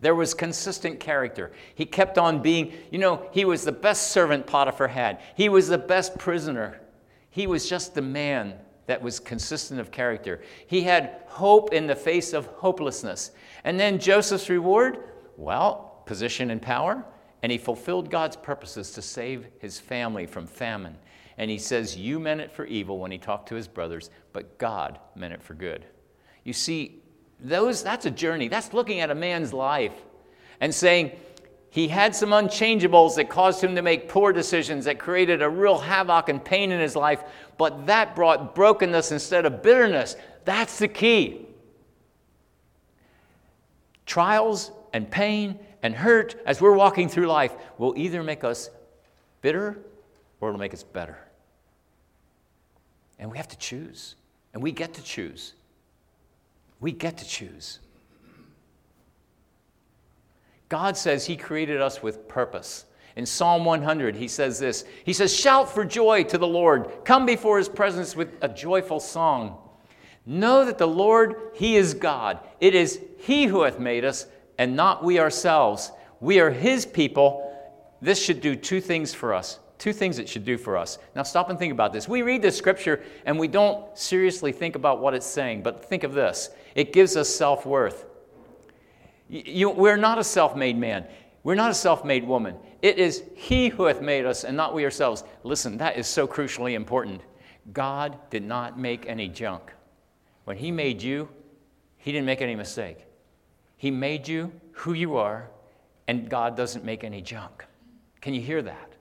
[0.01, 1.51] There was consistent character.
[1.75, 5.21] He kept on being, you know, he was the best servant Potiphar had.
[5.35, 6.81] He was the best prisoner.
[7.29, 8.55] He was just the man
[8.87, 10.41] that was consistent of character.
[10.65, 13.29] He had hope in the face of hopelessness.
[13.63, 14.97] And then Joseph's reward?
[15.37, 17.03] Well, position and power.
[17.41, 20.97] And he fulfilled God's purposes to save his family from famine.
[21.37, 24.57] And he says, You meant it for evil when he talked to his brothers, but
[24.57, 25.85] God meant it for good.
[26.43, 27.01] You see,
[27.39, 28.47] those, that's a journey.
[28.47, 29.93] That's looking at a man's life
[30.61, 31.11] and saying,
[31.73, 35.79] he had some unchangeables that caused him to make poor decisions that created a real
[35.79, 37.23] havoc and pain in his life,
[37.57, 40.15] but that brought brokenness instead of bitterness.
[40.45, 41.47] That's the key.
[44.05, 48.69] Trials and pain and hurt as we're walking through life will either make us
[49.41, 49.77] bitter
[50.39, 51.17] or it'll make us better.
[53.19, 54.15] And we have to choose.
[54.53, 55.53] And we get to choose.
[56.79, 57.79] We get to choose.
[60.69, 62.85] God says He created us with purpose.
[63.15, 67.25] In Psalm 100, he says this He says, Shout for joy to the Lord, come
[67.25, 69.59] before His presence with a joyful song.
[70.25, 72.39] Know that the Lord, He is God.
[72.59, 74.25] It is He who hath made us,
[74.57, 75.91] and not we ourselves.
[76.19, 77.49] We are His people.
[78.01, 79.59] This should do two things for us.
[79.77, 80.97] Two things it should do for us.
[81.15, 82.07] Now, stop and think about this.
[82.07, 86.03] We read this scripture and we don't seriously think about what it's saying, but think
[86.03, 88.05] of this it gives us self worth.
[89.29, 91.05] We're not a self made man.
[91.43, 92.55] We're not a self made woman.
[92.81, 95.23] It is He who hath made us and not we ourselves.
[95.43, 97.21] Listen, that is so crucially important.
[97.71, 99.73] God did not make any junk.
[100.45, 101.27] When He made you,
[101.97, 103.05] He didn't make any mistake.
[103.83, 105.49] He made you who you are,
[106.07, 107.65] and God doesn't make any junk.
[108.21, 108.93] Can you hear that?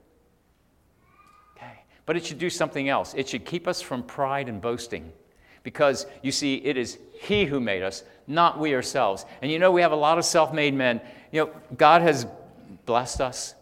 [1.57, 1.85] Okay.
[2.05, 3.15] But it should do something else.
[3.15, 5.13] It should keep us from pride and boasting.
[5.63, 9.25] Because you see, it is He who made us, not we ourselves.
[9.41, 11.01] And you know, we have a lot of self made men.
[11.31, 12.27] You know, God has
[12.85, 13.55] blessed us.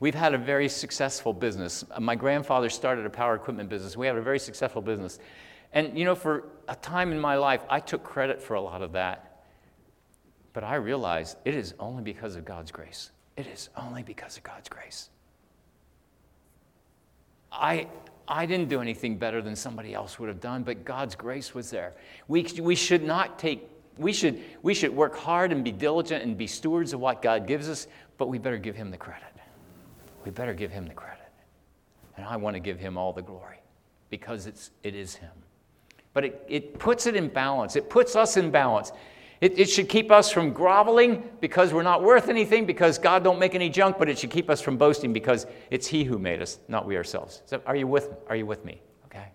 [0.00, 1.84] We've had a very successful business.
[1.90, 3.94] Uh, my grandfather started a power equipment business.
[3.94, 5.18] We had a very successful business.
[5.74, 8.80] And you know, for a time in my life, I took credit for a lot
[8.80, 9.35] of that.
[10.56, 13.10] But I realize it is only because of God's grace.
[13.36, 15.10] It is only because of God's grace.
[17.52, 17.88] I,
[18.26, 21.68] I didn't do anything better than somebody else would have done, but God's grace was
[21.68, 21.92] there.
[22.26, 26.38] We, we should not take, we should, we should work hard and be diligent and
[26.38, 29.34] be stewards of what God gives us, but we better give Him the credit.
[30.24, 31.28] We better give Him the credit.
[32.16, 33.58] And I want to give Him all the glory
[34.08, 35.32] because it's, it is Him.
[36.14, 38.92] But it, it puts it in balance, it puts us in balance.
[39.40, 43.38] It, it, should keep us from groveling because we're not worth anything, because God don't
[43.38, 46.40] make any junk, but it should keep us from boasting because it's He who made
[46.40, 47.42] us, not we ourselves.
[47.44, 48.80] So are you with Are you with me?
[49.06, 49.28] Okay.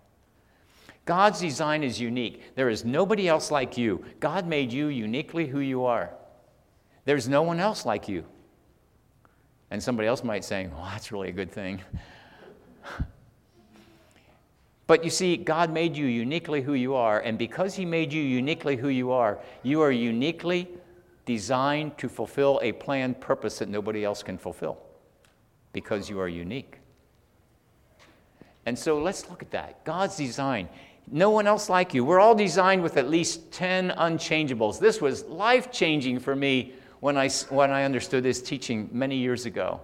[1.04, 2.54] God's design is unique.
[2.56, 4.04] There is nobody else like you.
[4.18, 6.10] God made you uniquely who you are.
[7.04, 8.24] There's no one else like you.
[9.70, 11.80] And somebody else might say, "Well, that's really a good thing."
[14.86, 18.22] But you see, God made you uniquely who you are, and because He made you
[18.22, 20.68] uniquely who you are, you are uniquely
[21.24, 24.78] designed to fulfill a planned purpose that nobody else can fulfill
[25.72, 26.78] because you are unique.
[28.66, 29.84] And so let's look at that.
[29.84, 30.68] God's design.
[31.10, 32.04] No one else like you.
[32.04, 34.78] We're all designed with at least 10 unchangeables.
[34.78, 39.46] This was life changing for me when I, when I understood this teaching many years
[39.46, 39.80] ago.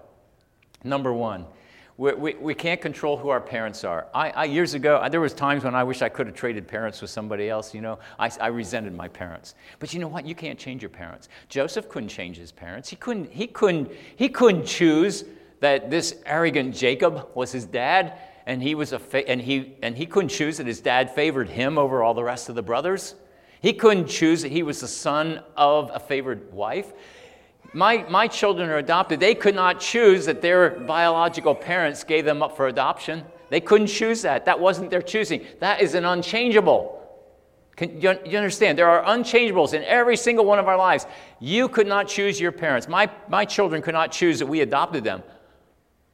[0.85, 1.45] Number one,
[1.99, 4.07] we, we, we, can't control who our parents are.
[4.15, 7.03] I, I, years ago, there was times when I wish I could have traded parents
[7.03, 7.99] with somebody else, you know.
[8.21, 9.57] I, I resented my parents.
[9.81, 10.25] But you know what?
[10.25, 11.29] You can't change your parents.
[11.49, 12.89] Joseph couldn't change his parents.
[12.89, 15.25] He couldn't, he couldn't, he couldn't choose
[15.59, 19.97] that this arrogant Jacob was his dad, and he, was a fa- and, he, and
[19.97, 23.17] he couldn't choose that his dad favored him over all the rest of the brothers.
[23.61, 26.93] He couldn't choose that he was the son of a favored wife
[27.73, 29.21] my, my children are adopted.
[29.21, 33.25] They could not choose that their biological parents gave them up for adoption.
[33.51, 34.45] They couldn't choose that.
[34.47, 35.45] That wasn't their choosing.
[35.61, 36.95] That is an unchangeable.
[37.77, 38.77] Can you, you understand?
[38.77, 41.07] There are unchangeables in every single one of our lives.
[41.41, 42.89] You could not choose your parents.
[42.89, 45.23] My, my children could not choose that we adopted them.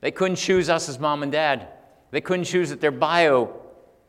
[0.00, 1.68] They couldn't choose us as mom and dad.
[2.10, 3.60] They couldn't choose that their bio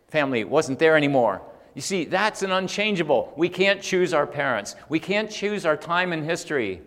[0.09, 1.41] family wasn't there anymore.
[1.73, 3.33] You see, that's an unchangeable.
[3.37, 4.75] We can't choose our parents.
[4.89, 6.81] We can't choose our time in history.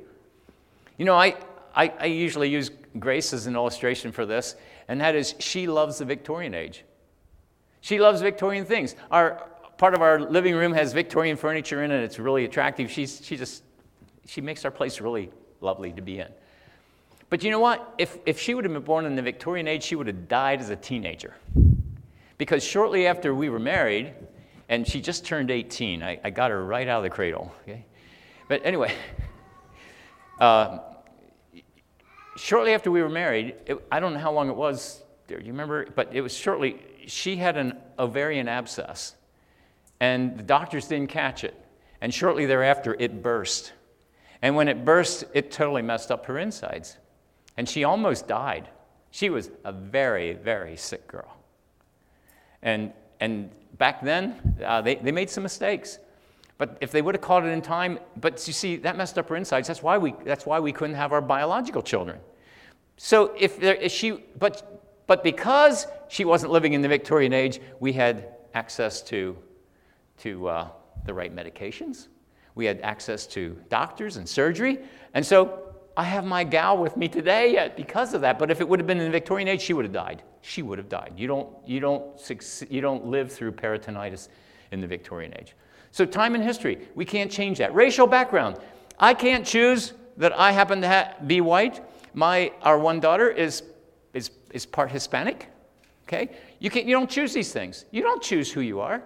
[0.99, 1.37] You know, I,
[1.75, 4.57] I, I usually use Grace as an illustration for this,
[4.89, 6.85] and that is she loves the Victorian age.
[7.81, 8.97] She loves Victorian things.
[9.11, 12.03] Our, part of our living room has Victorian furniture in it.
[12.03, 12.91] It's really attractive.
[12.91, 13.63] She's, she just,
[14.27, 15.31] she makes our place really
[15.61, 16.29] lovely to be in.
[17.31, 17.95] But you know what?
[17.99, 20.61] If, if she would have been born in the Victorian age, she would have died
[20.61, 21.35] as a teenager.
[22.39, 24.15] Because shortly after we were married,
[24.69, 27.53] and she just turned 18, I, I got her right out of the cradle.
[27.63, 27.85] Okay?
[28.49, 28.95] But anyway,
[30.41, 30.79] uh,
[32.39, 35.03] shortly after we were married, it, I don't know how long it was.
[35.27, 35.87] Do you remember?
[35.95, 36.81] But it was shortly.
[37.07, 39.15] She had an ovarian abscess,
[40.01, 41.55] and the doctors didn't catch it.
[42.01, 43.73] And shortly thereafter, it burst.
[44.41, 46.97] And when it burst, it totally messed up her insides.
[47.57, 48.69] And she almost died.
[49.11, 51.37] She was a very, very sick girl.
[52.63, 55.99] And, and back then, uh, they, they made some mistakes.
[56.59, 59.29] But if they would have caught it in time, but you see, that messed up
[59.29, 59.69] her insides.
[59.69, 62.19] That's why we, that's why we couldn't have our biological children.
[62.97, 67.61] So if, there, if she, but, but because she wasn't living in the Victorian age,
[67.79, 69.39] we had access to,
[70.19, 70.69] to uh,
[71.07, 72.09] the right medications.
[72.57, 74.81] We had access to doctors and surgery.
[75.15, 78.37] And so I have my gal with me today yet because of that.
[78.37, 80.25] But if it would have been in the Victorian age, she would have died.
[80.41, 81.13] She would have died.
[81.17, 82.05] You don't, you don't,
[82.69, 84.29] you don't live through peritonitis
[84.73, 85.55] in the Victorian age.
[85.91, 87.75] So, time and history, we can't change that.
[87.75, 88.57] Racial background,
[88.99, 91.81] I can't choose that I happen to ha- be white.
[92.15, 93.63] My, our one daughter is,
[94.13, 95.49] is, is part Hispanic.
[96.07, 96.31] Okay?
[96.59, 97.85] You, can't, you don't choose these things.
[97.91, 99.03] You don't choose who you are.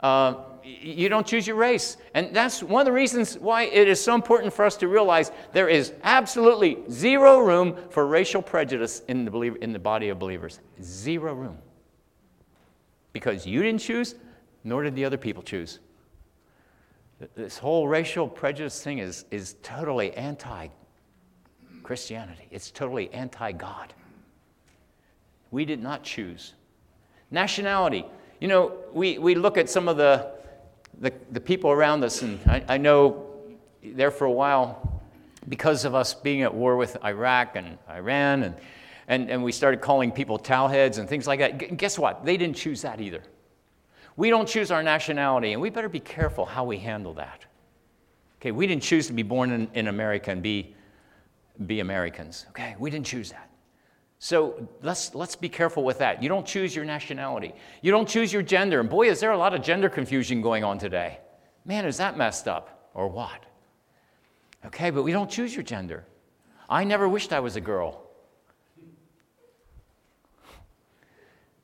[0.00, 1.96] Uh, you don't choose your race.
[2.14, 5.30] And that's one of the reasons why it is so important for us to realize
[5.52, 10.18] there is absolutely zero room for racial prejudice in the, believer, in the body of
[10.18, 10.60] believers.
[10.82, 11.58] Zero room.
[13.12, 14.14] Because you didn't choose,
[14.64, 15.80] nor did the other people choose.
[17.34, 20.68] This whole racial prejudice thing is, is totally anti
[21.82, 23.92] Christianity, it's totally anti God.
[25.50, 26.54] We did not choose.
[27.30, 28.04] Nationality.
[28.40, 30.30] You know, we, we look at some of the,
[31.00, 33.26] the, the people around us, and I, I know
[33.82, 35.02] there for a while,
[35.48, 38.54] because of us being at war with Iraq and Iran, and,
[39.08, 41.58] and, and we started calling people towelheads and things like that.
[41.58, 42.24] G- guess what?
[42.24, 43.22] They didn't choose that either.
[44.20, 47.46] We don't choose our nationality, and we better be careful how we handle that.
[48.36, 50.74] Okay, we didn't choose to be born in, in America and be,
[51.64, 52.44] be Americans.
[52.50, 53.48] Okay, we didn't choose that.
[54.18, 56.22] So let's, let's be careful with that.
[56.22, 57.54] You don't choose your nationality.
[57.80, 58.78] You don't choose your gender.
[58.80, 61.20] And boy, is there a lot of gender confusion going on today.
[61.64, 63.46] Man, is that messed up or what?
[64.66, 66.04] Okay, but we don't choose your gender.
[66.68, 68.09] I never wished I was a girl.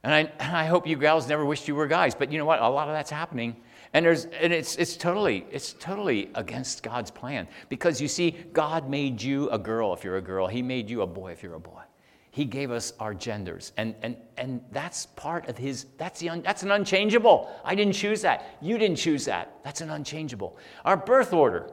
[0.07, 2.61] And I, I hope you gals never wished you were guys, but you know what?
[2.61, 3.57] A lot of that's happening.
[3.93, 7.49] And, there's, and it's, it's, totally, it's totally against God's plan.
[7.69, 11.03] Because you see, God made you a girl if you're a girl, He made you
[11.03, 11.83] a boy if you're a boy.
[12.31, 13.73] He gave us our genders.
[13.79, 17.51] And, and, and that's part of His, that's, the un, that's an unchangeable.
[17.65, 18.59] I didn't choose that.
[18.61, 19.57] You didn't choose that.
[19.65, 20.57] That's an unchangeable.
[20.85, 21.69] Our birth order.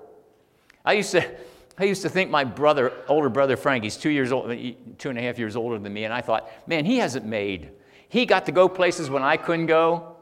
[0.83, 1.23] I used to.
[1.75, 4.45] I used to think my brother, older brother Frank, he's two years old,
[4.99, 7.71] two and a half years older than me, and I thought, man, he hasn't made.
[8.13, 10.17] He got to go places when I couldn't go.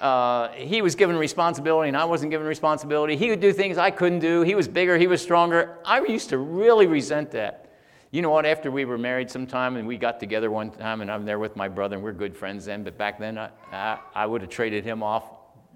[0.00, 3.16] Uh, he was given responsibility and I wasn't given responsibility.
[3.16, 4.42] He would do things I couldn't do.
[4.42, 5.78] He was bigger, he was stronger.
[5.84, 7.72] I used to really resent that.
[8.12, 8.46] You know what?
[8.46, 11.56] After we were married sometime and we got together one time and I'm there with
[11.56, 14.50] my brother and we're good friends then, but back then I, I, I would have
[14.50, 15.24] traded him off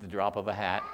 [0.01, 0.85] the drop of a hat.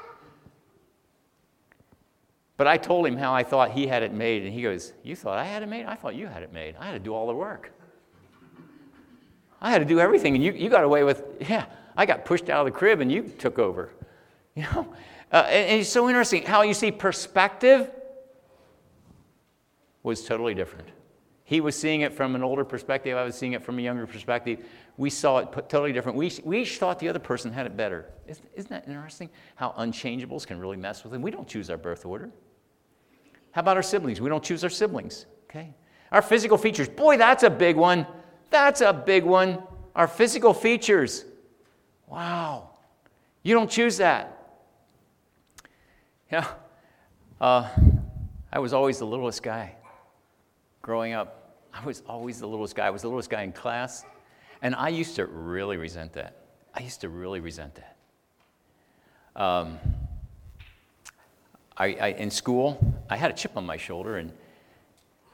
[2.56, 5.14] But I told him how I thought he had it made, and he goes, You
[5.14, 5.84] thought I had it made?
[5.84, 6.76] I thought you had it made.
[6.78, 7.72] I had to do all the work.
[9.62, 12.50] I had to do everything, and you, you got away with, yeah, I got pushed
[12.50, 13.90] out of the crib and you took over.
[14.54, 14.94] You know?
[15.32, 17.90] Uh, and, and it's so interesting how you see perspective
[20.02, 20.90] was totally different.
[21.44, 24.06] He was seeing it from an older perspective, I was seeing it from a younger
[24.06, 24.62] perspective.
[24.98, 26.18] We saw it totally different.
[26.18, 28.10] We, we each thought the other person had it better.
[28.26, 29.30] Isn't, isn't that interesting?
[29.54, 31.22] How unchangeables can really mess with them.
[31.22, 32.28] We don't choose our birth order.
[33.52, 34.20] How about our siblings?
[34.20, 35.74] We don't choose our siblings, okay?
[36.10, 36.90] Our physical features.
[36.90, 38.06] Boy, that's a big one.
[38.52, 39.62] That's a big one.
[39.96, 41.24] Our physical features.
[42.06, 42.70] Wow.
[43.42, 44.38] You don't choose that.
[46.30, 46.46] Yeah.
[47.40, 47.68] Uh,
[48.52, 49.74] I was always the littlest guy
[50.82, 51.56] growing up.
[51.72, 52.86] I was always the littlest guy.
[52.86, 54.04] I was the littlest guy in class.
[54.60, 56.36] And I used to really resent that.
[56.74, 57.96] I used to really resent that.
[59.34, 59.78] Um,
[61.76, 62.78] I, I, in school,
[63.08, 64.30] I had a chip on my shoulder, and,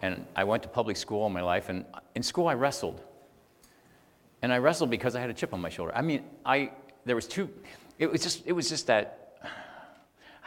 [0.01, 1.69] and I went to public school all my life.
[1.69, 3.03] And in school, I wrestled.
[4.43, 5.93] And I wrestled because I had a chip on my shoulder.
[5.95, 6.72] I mean, I,
[7.05, 7.51] there was two,
[7.99, 9.49] it was just, it was just that I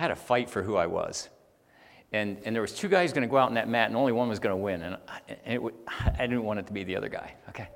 [0.02, 1.30] had a fight for who I was.
[2.14, 4.12] And, and there was two guys going to go out in that mat, and only
[4.12, 4.82] one was going to win.
[4.82, 5.74] And, I, and it,
[6.20, 7.70] I didn't want it to be the other guy, okay?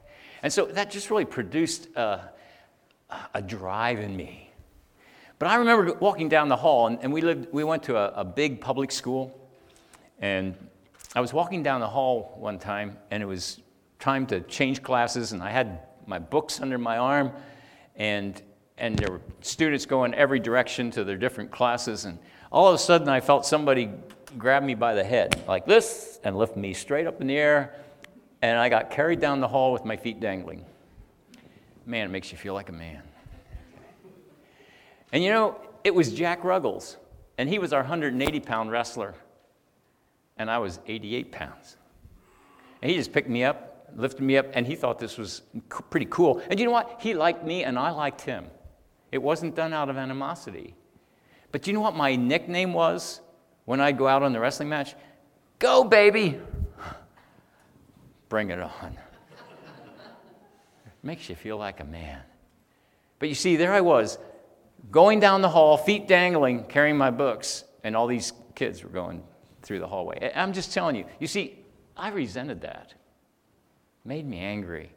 [0.43, 2.29] And so that just really produced a,
[3.33, 4.51] a drive in me.
[5.39, 8.21] But I remember walking down the hall, and, and we, lived, we went to a,
[8.21, 9.49] a big public school.
[10.19, 10.55] And
[11.15, 13.61] I was walking down the hall one time, and it was
[13.99, 17.31] time to change classes, and I had my books under my arm,
[17.95, 18.41] and,
[18.77, 22.05] and there were students going every direction to their different classes.
[22.05, 22.19] And
[22.51, 23.89] all of a sudden, I felt somebody
[24.37, 27.75] grab me by the head like this and lift me straight up in the air.
[28.41, 30.65] And I got carried down the hall with my feet dangling.
[31.85, 33.01] Man, it makes you feel like a man.
[35.11, 36.97] And you know, it was Jack Ruggles,
[37.37, 39.13] and he was our 180 pound wrestler,
[40.37, 41.77] and I was 88 pounds.
[42.81, 45.41] And he just picked me up lifted me up, and he thought this was
[45.89, 46.41] pretty cool.
[46.49, 46.97] And you know what?
[46.99, 48.45] He liked me, and I liked him.
[49.11, 50.75] It wasn't done out of animosity.
[51.51, 53.21] But you know what my nickname was
[53.65, 54.95] when I'd go out on the wrestling match?
[55.59, 56.39] Go, baby!
[58.29, 58.97] Bring it on.
[61.03, 62.19] Makes you feel like a man.
[63.19, 64.17] But you see, there I was,
[64.91, 69.23] going down the hall, feet dangling, carrying my books, and all these kids were going
[69.61, 70.31] through the hallway.
[70.35, 71.05] I'm just telling you.
[71.19, 71.59] You see,
[71.95, 72.93] I resented that
[74.05, 74.91] made me angry.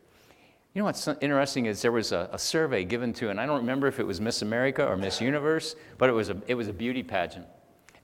[0.75, 3.57] You know what's interesting is there was a, a, survey given to, and I don't
[3.57, 6.69] remember if it was Miss America or Miss Universe, but it was a, it was
[6.69, 7.47] a beauty pageant.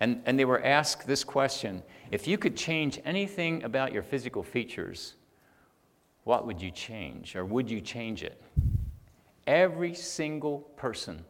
[0.01, 4.43] And, and they were asked this question If you could change anything about your physical
[4.43, 5.15] features,
[6.25, 7.37] what would you change?
[7.37, 8.43] Or would you change it?
[9.47, 11.23] Every single person,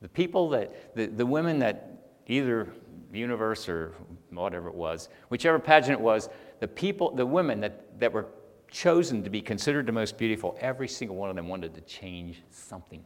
[0.00, 2.68] the people that, the, the women that either
[3.12, 3.92] Universe or
[4.30, 6.28] whatever it was, whichever pageant it was,
[6.60, 8.26] the people, the women that, that were
[8.70, 12.42] chosen to be considered the most beautiful, every single one of them wanted to change
[12.50, 13.04] something.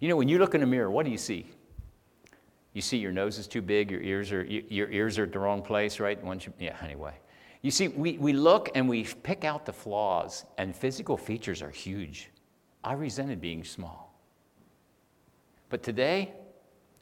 [0.00, 1.46] You know, when you look in a mirror, what do you see?
[2.72, 5.38] You see your nose is too big, your ears are, your ears are at the
[5.38, 6.22] wrong place, right?
[6.22, 7.14] Once you, yeah, anyway.
[7.62, 11.70] You see, we, we look and we pick out the flaws, and physical features are
[11.70, 12.30] huge.
[12.84, 14.20] I resented being small.
[15.70, 16.32] But today,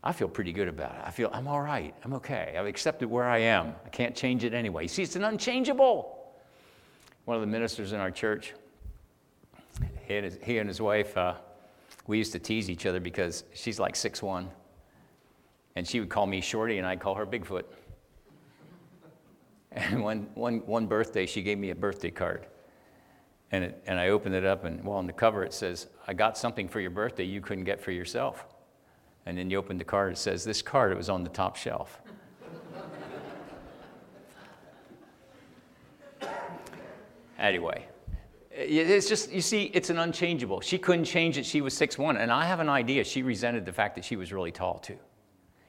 [0.04, 1.02] I feel pretty good about it.
[1.04, 1.94] I feel I'm all right.
[2.04, 2.54] I'm okay.
[2.56, 3.74] I've accepted where I am.
[3.84, 4.84] I can't change it anyway.
[4.84, 6.13] You see, it's an unchangeable
[7.24, 8.52] one of the ministers in our church,
[10.06, 11.34] he and his, he and his wife, uh,
[12.06, 14.50] we used to tease each other because she's like six one,
[15.74, 17.64] and she would call me Shorty, and I'd call her Bigfoot.
[19.76, 22.46] And one, one, one birthday, she gave me a birthday card.
[23.50, 26.14] And, it, and I opened it up, and well, on the cover it says, I
[26.14, 28.46] got something for your birthday you couldn't get for yourself.
[29.26, 31.56] And then you open the card, it says, This card, it was on the top
[31.56, 32.00] shelf.
[37.44, 37.84] Anyway,
[38.50, 40.62] It's just, you see, it's an unchangeable.
[40.62, 41.44] She couldn't change it.
[41.44, 43.04] She was six one, And I have an idea.
[43.04, 44.98] She resented the fact that she was really tall, too.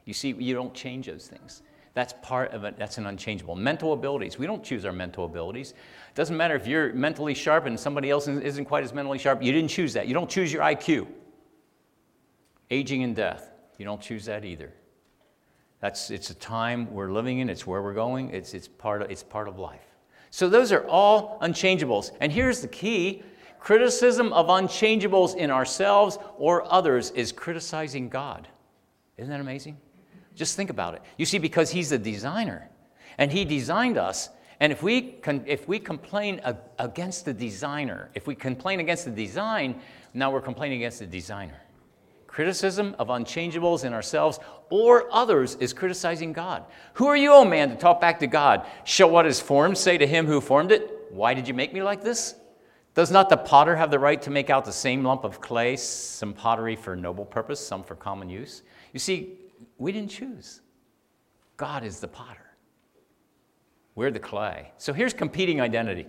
[0.05, 1.63] You see, you don't change those things.
[1.93, 2.77] That's part of it.
[2.77, 3.55] That's an unchangeable.
[3.55, 4.39] Mental abilities.
[4.39, 5.71] We don't choose our mental abilities.
[5.71, 9.43] It doesn't matter if you're mentally sharp and somebody else isn't quite as mentally sharp.
[9.43, 10.07] You didn't choose that.
[10.07, 11.07] You don't choose your IQ.
[12.71, 13.51] Aging and death.
[13.77, 14.71] You don't choose that either.
[15.81, 17.49] That's, it's a time we're living in.
[17.49, 18.29] It's where we're going.
[18.29, 19.94] It's, it's, part of, it's part of life.
[20.35, 22.11] So those are all unchangeables.
[22.19, 23.23] And here's the key
[23.57, 28.49] criticism of unchangeables in ourselves or others is criticizing God.
[29.15, 29.77] Isn't that amazing?
[30.35, 31.03] Just think about it.
[31.17, 32.69] You see, because He's the designer
[33.17, 34.27] and He designed us.
[34.59, 39.05] And if we, con- if we complain ag- against the designer, if we complain against
[39.05, 39.79] the design,
[40.13, 41.61] now we're complaining against the designer.
[42.35, 46.65] Criticism of unchangeables in ourselves or others is criticizing God.
[46.95, 48.67] Who are you, O oh man, to talk back to God?
[48.83, 51.81] Shall what is formed say to him who formed it, Why did you make me
[51.81, 52.35] like this?
[52.93, 55.77] Does not the potter have the right to make out the same lump of clay,
[55.77, 58.63] some pottery for noble purpose, some for common use?
[58.91, 59.37] You see,
[59.77, 60.59] we didn't choose.
[61.55, 62.57] God is the potter.
[63.95, 64.73] We're the clay.
[64.77, 66.05] So here's competing identity.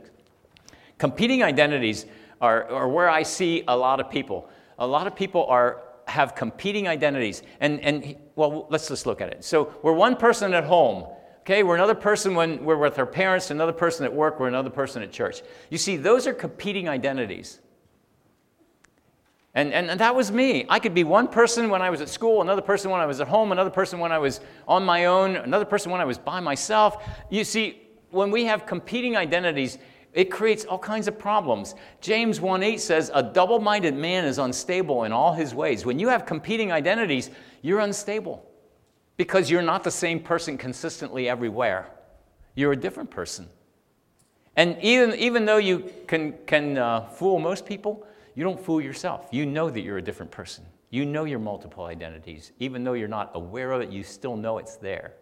[0.98, 2.04] Competing identities
[2.40, 4.50] are, are where I see a lot of people.
[4.80, 7.42] A lot of people are have competing identities.
[7.60, 9.44] And, and well, let's just look at it.
[9.44, 11.06] So we're one person at home.
[11.40, 14.70] Okay, we're another person when we're with our parents, another person at work, we're another
[14.70, 15.42] person at church.
[15.70, 17.60] You see, those are competing identities.
[19.54, 20.66] And, and, and, that was me.
[20.68, 23.22] I could be one person when I was at school, another person when I was
[23.22, 26.18] at home, another person when I was on my own, another person when I was
[26.18, 27.02] by myself.
[27.30, 27.80] You see,
[28.10, 29.78] when we have competing identities,
[30.16, 31.74] it creates all kinds of problems.
[32.00, 35.84] James 1:8 says a double-minded man is unstable in all his ways.
[35.84, 38.42] When you have competing identities, you're unstable
[39.18, 41.90] because you're not the same person consistently everywhere.
[42.54, 43.46] You're a different person.
[44.56, 49.28] And even, even though you can, can uh, fool most people, you don't fool yourself.
[49.30, 50.64] You know that you're a different person.
[50.88, 52.52] You know your multiple identities.
[52.58, 55.12] Even though you're not aware of it, you still know it's there.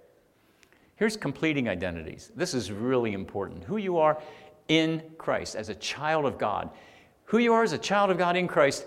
[0.96, 2.30] Here's completing identities.
[2.36, 3.64] This is really important.
[3.64, 4.22] Who you are
[4.68, 6.70] in Christ, as a child of God.
[7.26, 8.86] Who you are as a child of God in Christ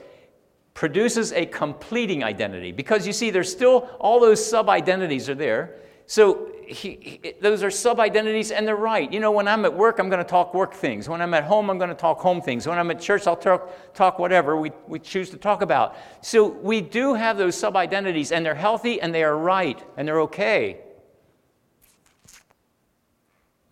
[0.74, 5.76] produces a completing identity because you see, there's still all those sub identities are there.
[6.06, 9.12] So he, he, those are sub identities, and they're right.
[9.12, 11.10] You know, when I'm at work, I'm going to talk work things.
[11.10, 12.68] When I'm at home, I'm going to talk home things.
[12.68, 15.96] When I'm at church, I'll talk, talk whatever we, we choose to talk about.
[16.22, 20.08] So we do have those sub identities, and they're healthy, and they are right, and
[20.08, 20.82] they're okay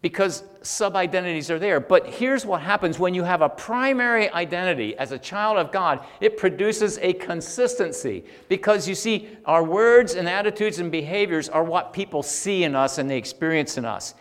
[0.06, 1.80] because sub identities are there.
[1.80, 6.06] But here's what happens when you have a primary identity as a child of God
[6.22, 8.24] it produces a consistency.
[8.48, 13.00] Because you see, our words and attitudes and behaviors are what people see in us
[13.00, 14.14] and they experience in us.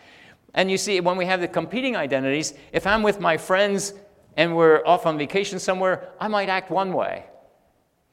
[0.55, 3.93] And you see, when we have the competing identities, if I'm with my friends
[4.37, 7.25] and we're off on vacation somewhere, I might act one way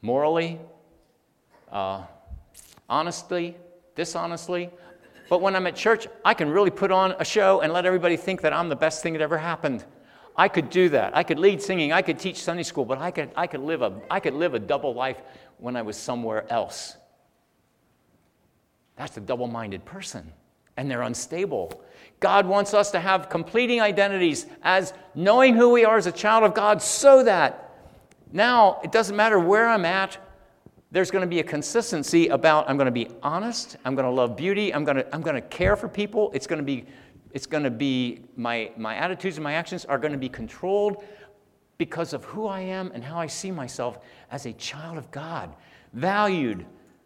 [0.03, 0.59] morally,
[1.71, 2.03] uh,
[2.87, 3.57] honestly,
[3.95, 4.69] dishonestly.
[5.29, 8.17] But when I'm at church, I can really put on a show and let everybody
[8.17, 9.85] think that I'm the best thing that ever happened.
[10.35, 11.15] I could do that.
[11.15, 11.93] I could lead singing.
[11.93, 14.53] I could teach Sunday school, but I could, I could, live, a, I could live
[14.53, 15.21] a double life
[15.57, 16.97] when I was somewhere else.
[18.95, 20.31] That's a double minded person,
[20.77, 21.83] and they're unstable.
[22.19, 26.43] God wants us to have completing identities as knowing who we are as a child
[26.43, 27.71] of God so that
[28.31, 30.17] now it doesn't matter where I'm at,
[30.93, 34.11] there's going to be a consistency about I'm going to be honest, I'm going to
[34.11, 36.31] love beauty, I'm going to, I'm going to care for people.
[36.35, 36.85] It's going to be,
[37.31, 41.03] it's going to be my, my attitudes and my actions are going to be controlled
[41.79, 43.97] because of who I am and how I see myself
[44.29, 45.55] as a child of God,
[45.93, 46.63] valued.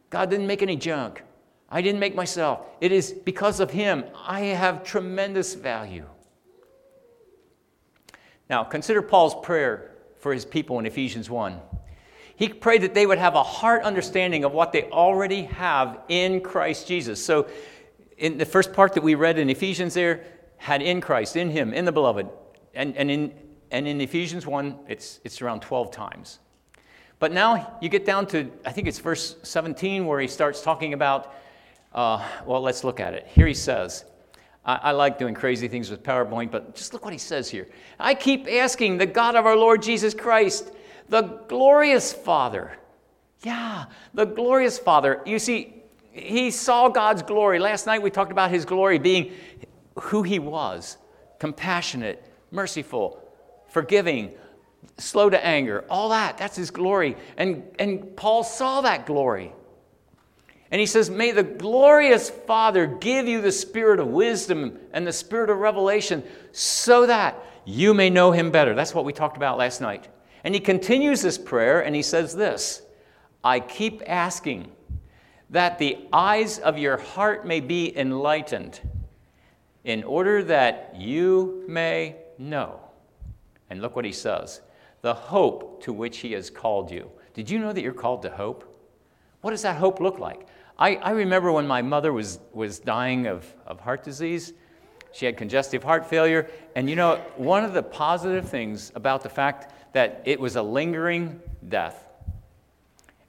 [0.10, 1.24] God didn't make any junk.
[1.70, 2.66] I didn't make myself.
[2.82, 4.04] It is because of Him.
[4.26, 6.06] I have tremendous value.
[8.50, 11.60] Now, consider Paul's prayer for his people in Ephesians 1.
[12.38, 16.40] He prayed that they would have a heart understanding of what they already have in
[16.40, 17.24] Christ Jesus.
[17.24, 17.48] So,
[18.16, 20.24] in the first part that we read in Ephesians, there
[20.58, 22.30] had in Christ, in Him, in the beloved.
[22.76, 23.34] And, and, in,
[23.72, 26.38] and in Ephesians 1, it's, it's around 12 times.
[27.18, 30.94] But now you get down to, I think it's verse 17, where he starts talking
[30.94, 31.34] about,
[31.94, 33.26] uh, well, let's look at it.
[33.28, 34.06] Here he says,
[34.64, 37.68] I, I like doing crazy things with PowerPoint, but just look what he says here.
[38.00, 40.72] I keep asking the God of our Lord Jesus Christ
[41.10, 42.78] the glorious Father.
[43.44, 45.22] Yeah, the glorious Father.
[45.26, 45.74] You see,
[46.12, 47.60] he saw God's glory.
[47.60, 49.34] Last night we talked about his glory being
[49.96, 50.98] who he was
[51.40, 53.22] compassionate, merciful,
[53.70, 54.32] forgiving,
[54.98, 56.38] slow to anger, all that.
[56.38, 57.16] That's his glory.
[57.38, 59.54] And, and Paul saw that glory.
[60.72, 65.14] And he says, May the glorious Father give you the spirit of wisdom and the
[65.14, 68.74] spirit of revelation so that you may know him better.
[68.74, 70.08] That's what we talked about last night.
[70.48, 72.82] And he continues this prayer and he says this
[73.44, 74.72] I keep asking
[75.50, 78.80] that the eyes of your heart may be enlightened,
[79.84, 82.80] in order that you may know.
[83.70, 84.62] And look what he says
[85.02, 87.12] the hope to which he has called you.
[87.34, 88.74] Did you know that you're called to hope?
[89.42, 90.48] What does that hope look like?
[90.80, 94.54] I, I remember when my mother was, was dying of, of heart disease.
[95.12, 96.50] She had congestive heart failure.
[96.74, 100.62] And you know, one of the positive things about the fact that it was a
[100.62, 102.08] lingering death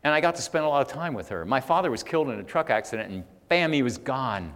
[0.04, 1.44] and I got to spend a lot of time with her.
[1.44, 4.54] My father was killed in a truck accident, and bam, he was gone.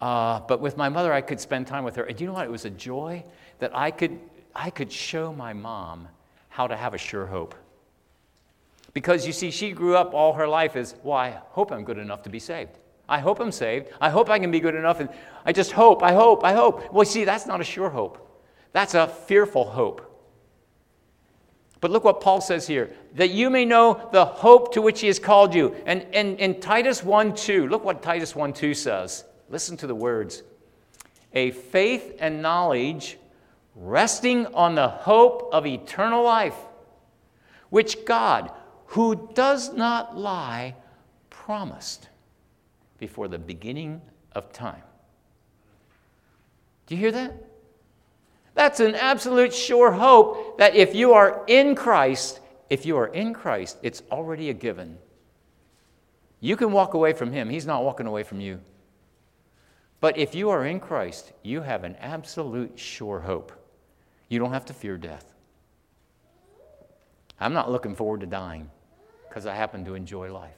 [0.00, 2.04] Uh, but with my mother, I could spend time with her.
[2.04, 2.46] And do you know what?
[2.46, 3.24] It was a joy
[3.58, 4.18] that I could,
[4.54, 6.08] I could show my mom
[6.48, 7.54] how to have a sure hope.
[8.94, 11.98] Because you see, she grew up all her life as, well, I hope I'm good
[11.98, 12.78] enough to be saved.
[13.08, 13.88] I hope I'm saved.
[14.00, 15.00] I hope I can be good enough.
[15.00, 15.10] And
[15.44, 16.92] I just hope, I hope, I hope.
[16.92, 18.26] Well, see, that's not a sure hope.
[18.72, 20.06] That's a fearful hope.
[21.80, 25.06] But look what Paul says here that you may know the hope to which he
[25.06, 25.74] has called you.
[25.86, 29.24] And in Titus 1 2, look what Titus 1 2 says.
[29.48, 30.42] Listen to the words
[31.32, 33.16] a faith and knowledge
[33.76, 36.56] resting on the hope of eternal life,
[37.70, 38.50] which God,
[38.86, 40.74] who does not lie,
[41.30, 42.08] promised
[42.98, 44.00] before the beginning
[44.32, 44.82] of time.
[46.86, 47.49] Do you hear that?
[48.54, 53.32] That's an absolute sure hope that if you are in Christ, if you are in
[53.32, 54.98] Christ, it's already a given.
[56.40, 58.60] You can walk away from Him, He's not walking away from you.
[60.00, 63.52] But if you are in Christ, you have an absolute sure hope.
[64.28, 65.34] You don't have to fear death.
[67.38, 68.70] I'm not looking forward to dying
[69.28, 70.56] because I happen to enjoy life.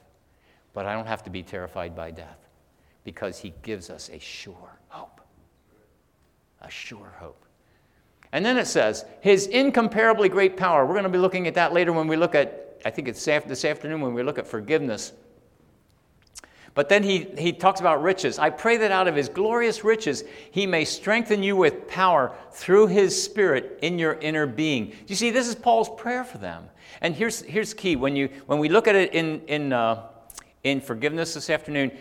[0.73, 2.39] But I don't have to be terrified by death
[3.05, 5.21] because He gives us a sure hope.
[6.61, 7.42] A sure hope.
[8.33, 10.87] And then it says, His incomparably great power.
[10.87, 13.25] We're going to be looking at that later when we look at, I think it's
[13.25, 15.13] this afternoon when we look at forgiveness.
[16.75, 18.39] But then he, he talks about riches.
[18.39, 22.87] I pray that out of his glorious riches, he may strengthen you with power through
[22.87, 24.95] his spirit in your inner being.
[25.07, 26.65] You see, this is Paul's prayer for them.
[27.03, 30.07] And here's, here's key when, you, when we look at it in, in, uh,
[30.65, 31.93] in forgiveness this afternoon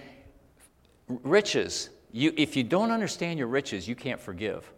[1.08, 4.72] riches, you, if you don't understand your riches, you can't forgive.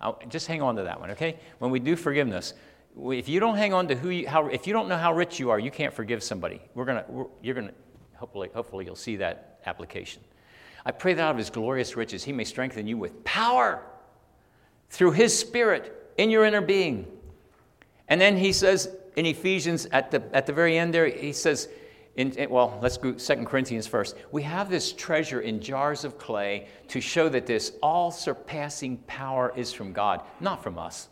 [0.00, 1.38] I'll, just hang on to that one, okay?
[1.58, 2.54] When we do forgiveness,
[3.00, 5.38] if you don't hang on to who you, how, if you don't know how rich
[5.38, 6.60] you are, you can't forgive somebody.
[6.74, 7.72] We're gonna, we're, you're gonna,
[8.14, 10.22] hopefully, hopefully you'll see that application.
[10.84, 13.82] I pray that out of his glorious riches, he may strengthen you with power
[14.90, 17.06] through his spirit in your inner being.
[18.08, 21.68] And then he says in Ephesians at the, at the very end there, he says,
[22.18, 24.16] in, in, well, let's go 2 Corinthians first.
[24.32, 29.52] We have this treasure in jars of clay to show that this all surpassing power
[29.54, 31.08] is from God, not from us.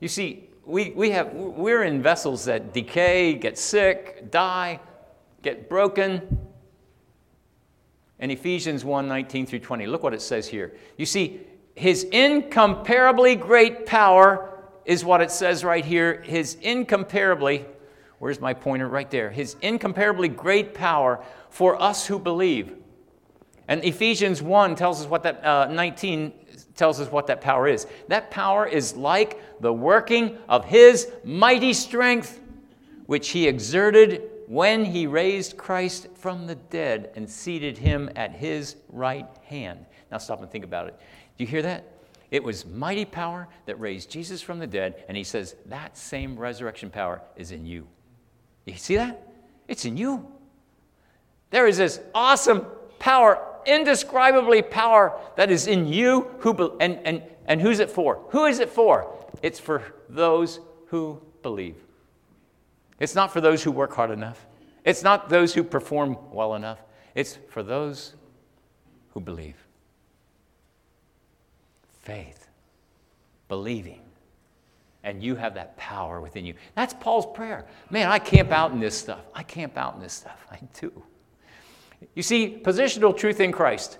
[0.00, 4.80] You see, we, we have, we're in vessels that decay, get sick, die,
[5.42, 6.38] get broken.
[8.20, 10.74] In Ephesians 1 19 through 20, look what it says here.
[10.96, 11.40] You see,
[11.74, 16.22] his incomparably great power is what it says right here.
[16.22, 17.66] His incomparably,
[18.20, 18.86] Where's my pointer?
[18.86, 19.30] Right there.
[19.30, 22.76] His incomparably great power for us who believe.
[23.66, 26.32] And Ephesians 1 tells us what that, uh, 19
[26.74, 27.86] tells us what that power is.
[28.08, 32.40] That power is like the working of his mighty strength,
[33.06, 38.76] which he exerted when he raised Christ from the dead and seated him at his
[38.90, 39.86] right hand.
[40.12, 41.00] Now stop and think about it.
[41.38, 41.84] Do you hear that?
[42.30, 46.38] It was mighty power that raised Jesus from the dead, and he says that same
[46.38, 47.86] resurrection power is in you.
[48.64, 49.26] You see that?
[49.68, 50.26] It's in you.
[51.50, 52.66] There is this awesome
[52.98, 56.30] power, indescribably power that is in you.
[56.40, 58.24] Who and, and, and who's it for?
[58.30, 59.12] Who is it for?
[59.42, 61.76] It's for those who believe.
[62.98, 64.46] It's not for those who work hard enough.
[64.84, 66.78] It's not those who perform well enough.
[67.14, 68.14] It's for those
[69.10, 69.56] who believe.
[72.02, 72.48] Faith,
[73.48, 74.02] believing
[75.02, 76.54] and you have that power within you.
[76.74, 77.66] That's Paul's prayer.
[77.90, 79.20] Man, I camp out in this stuff.
[79.34, 80.38] I camp out in this stuff.
[80.50, 81.02] I do.
[82.14, 83.98] You see, positional truth in Christ.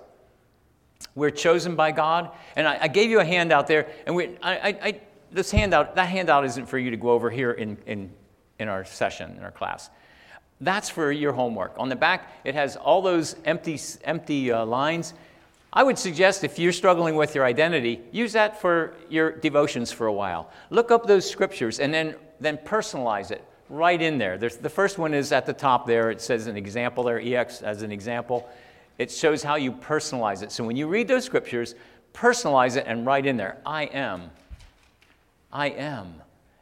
[1.14, 2.30] We're chosen by God.
[2.56, 3.88] And I, I gave you a handout there.
[4.06, 5.00] And we, I, I,
[5.32, 8.10] this handout, that handout isn't for you to go over here in, in,
[8.58, 9.90] in our session, in our class.
[10.60, 11.74] That's for your homework.
[11.78, 15.14] On the back, it has all those empty, empty uh, lines.
[15.72, 20.06] I would suggest if you're struggling with your identity, use that for your devotions for
[20.06, 20.50] a while.
[20.70, 24.36] Look up those scriptures and then, then personalize it right in there.
[24.36, 26.10] There's, the first one is at the top there.
[26.10, 28.48] It says an example there, EX as an example.
[28.98, 30.50] It shows how you personalize it.
[30.50, 31.76] So when you read those scriptures,
[32.12, 34.30] personalize it and write in there, I am.
[35.52, 36.14] I am.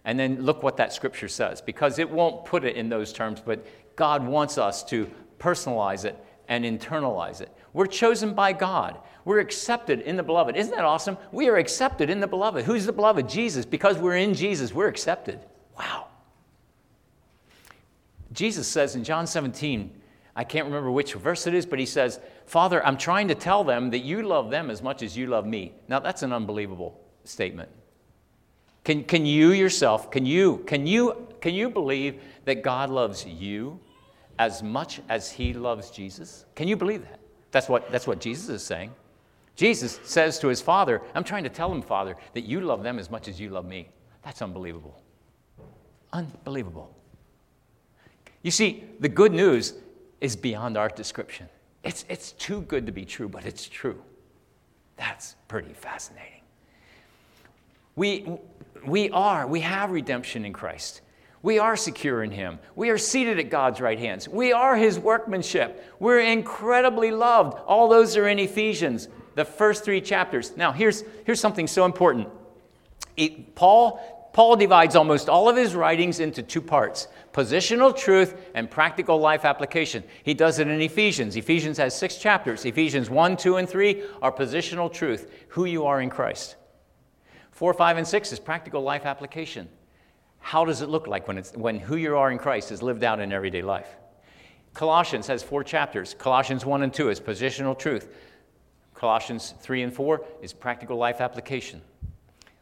[0.05, 3.43] And then look what that scripture says, because it won't put it in those terms,
[3.45, 6.17] but God wants us to personalize it
[6.49, 7.51] and internalize it.
[7.73, 8.99] We're chosen by God.
[9.25, 10.57] We're accepted in the beloved.
[10.57, 11.19] Isn't that awesome?
[11.33, 12.65] We are accepted in the beloved.
[12.65, 13.29] Who's the beloved?
[13.29, 13.67] Jesus.
[13.67, 15.41] Because we're in Jesus, we're accepted.
[15.79, 16.07] Wow.
[18.33, 19.91] Jesus says in John 17,
[20.35, 23.65] I can't remember which verse it is, but he says, Father, I'm trying to tell
[23.65, 25.73] them that you love them as much as you love me.
[25.89, 27.69] Now, that's an unbelievable statement.
[28.85, 33.79] Can, can you yourself, can you, can, you, can you believe that God loves you
[34.39, 36.47] as much as he loves Jesus?
[36.55, 37.19] Can you believe that?
[37.51, 38.93] That's what, that's what Jesus is saying.
[39.57, 42.99] Jesus says to his Father, I'm trying to tell him, Father, that you love them
[42.99, 43.89] as much as you love me.
[44.23, 45.03] That's unbelievable.
[46.13, 46.95] Unbelievable.
[48.43, 49.75] You see, the good news
[50.21, 51.49] is beyond our description.
[51.83, 54.01] It's, it's too good to be true, but it's true.
[54.97, 56.43] That's pretty fascinating.
[57.97, 58.29] We,
[58.87, 61.01] we are, we have redemption in Christ.
[61.43, 62.59] We are secure in Him.
[62.75, 64.29] We are seated at God's right hands.
[64.29, 65.85] We are His workmanship.
[65.99, 67.59] We're incredibly loved.
[67.67, 70.57] All those are in Ephesians, the first three chapters.
[70.57, 72.29] Now, here's, here's something so important.
[73.17, 78.69] It, Paul, Paul divides almost all of his writings into two parts positional truth and
[78.69, 80.03] practical life application.
[80.25, 81.37] He does it in Ephesians.
[81.37, 82.65] Ephesians has six chapters.
[82.65, 86.57] Ephesians 1, 2, and 3 are positional truth, who you are in Christ.
[87.53, 89.69] 4, 5, and 6 is practical life application.
[90.41, 93.05] How does it look like when, it's, when who you are in Christ is lived
[93.05, 93.89] out in everyday life?
[94.75, 96.15] Colossians has four chapters.
[96.19, 98.09] Colossians 1 and 2 is positional truth.
[98.95, 101.81] Colossians 3 and 4 is practical life application.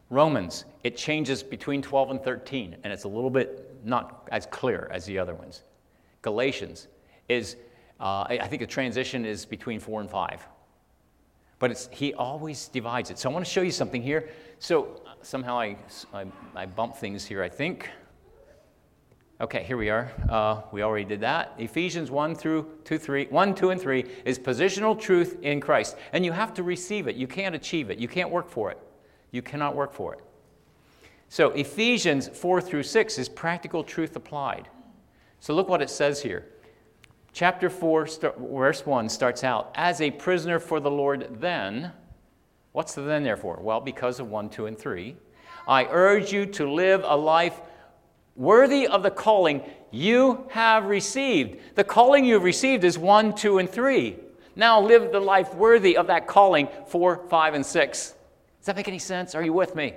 [0.09, 4.89] Romans, it changes between 12 and 13, and it's a little bit not as clear
[4.91, 5.63] as the other ones.
[6.21, 6.87] Galatians
[7.27, 7.55] is,
[7.99, 10.45] uh, I think the transition is between four and five.
[11.59, 13.17] But it's, he always divides it.
[13.17, 14.29] So I want to show you something here.
[14.59, 15.75] So somehow I,
[16.13, 16.25] I,
[16.55, 17.89] I bump things here, I think.
[19.41, 20.09] Okay, here we are.
[20.29, 21.53] Uh, we already did that.
[21.57, 25.97] Ephesians 1 through 2, 3, 1, 2, and 3 is positional truth in Christ.
[26.13, 27.17] And you have to receive it.
[27.17, 27.99] You can't achieve it.
[27.99, 28.79] You can't work for it.
[29.31, 30.21] You cannot work for it.
[31.27, 34.69] So Ephesians 4 through 6 is practical truth applied.
[35.41, 36.47] So look what it says here.
[37.33, 38.07] Chapter 4,
[38.39, 41.91] verse 1 starts out As a prisoner for the Lord, then,
[42.71, 43.59] what's the then there for?
[43.61, 45.15] Well, because of 1, 2, and 3.
[45.67, 47.59] I urge you to live a life
[48.35, 51.59] worthy of the calling you have received.
[51.75, 54.15] The calling you've received is 1, 2, and 3.
[54.55, 57.99] Now live the life worthy of that calling 4, 5, and 6.
[57.99, 58.15] Does
[58.65, 59.35] that make any sense?
[59.35, 59.95] Are you with me?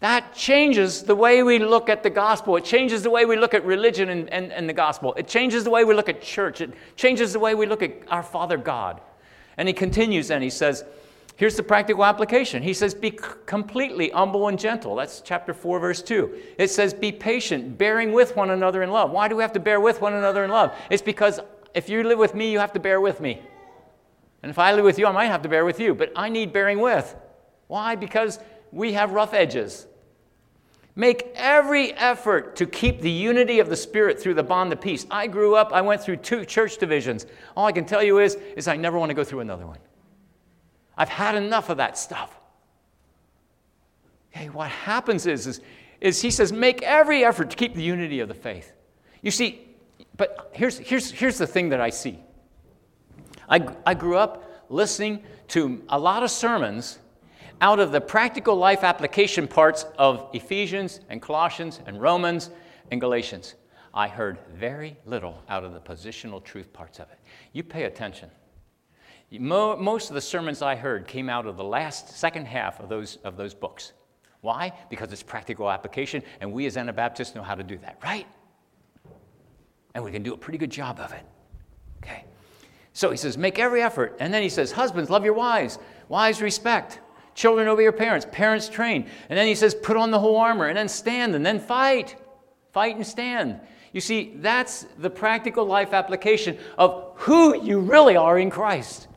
[0.00, 2.56] That changes the way we look at the gospel.
[2.56, 5.12] It changes the way we look at religion and, and, and, the gospel.
[5.14, 6.60] It changes the way we look at church.
[6.60, 9.00] It changes the way we look at our Father God.
[9.56, 10.84] And he continues and he says,
[11.38, 12.64] Here's the practical application.
[12.64, 13.12] He says, Be
[13.46, 14.96] completely humble and gentle.
[14.96, 16.36] That's chapter 4, verse 2.
[16.58, 19.12] It says, Be patient, bearing with one another in love.
[19.12, 20.74] Why do we have to bear with one another in love?
[20.90, 21.38] It's because
[21.74, 23.40] if you live with me, you have to bear with me.
[24.42, 25.94] And if I live with you, I might have to bear with you.
[25.94, 27.14] But I need bearing with.
[27.68, 27.94] Why?
[27.94, 28.40] Because
[28.72, 29.86] we have rough edges.
[30.96, 35.06] Make every effort to keep the unity of the Spirit through the bond of peace.
[35.08, 37.26] I grew up, I went through two church divisions.
[37.56, 39.78] All I can tell you is, is I never want to go through another one.
[40.98, 42.38] I've had enough of that stuff.
[44.30, 45.60] Hey, what happens is, is,
[46.00, 48.72] is he says, make every effort to keep the unity of the faith.
[49.22, 49.64] You see,
[50.16, 52.18] but here's, here's, here's the thing that I see.
[53.48, 56.98] I, I grew up listening to a lot of sermons
[57.60, 62.50] out of the practical life application parts of Ephesians and Colossians and Romans
[62.90, 63.54] and Galatians.
[63.94, 67.18] I heard very little out of the positional truth parts of it.
[67.52, 68.30] You pay attention.
[69.30, 73.16] Most of the sermons I heard came out of the last second half of those,
[73.24, 73.92] of those books.
[74.40, 74.72] Why?
[74.88, 78.26] Because it's practical application, and we as Anabaptists know how to do that, right?
[79.94, 81.24] And we can do a pretty good job of it.
[82.02, 82.24] Okay.
[82.92, 84.16] So he says, make every effort.
[84.20, 85.78] And then he says, husbands, love your wives.
[86.08, 87.00] Wives, respect.
[87.34, 88.26] Children, obey your parents.
[88.30, 89.08] Parents, train.
[89.28, 92.16] And then he says, put on the whole armor, and then stand, and then fight.
[92.72, 93.60] Fight and stand.
[93.92, 99.07] You see, that's the practical life application of who you really are in Christ.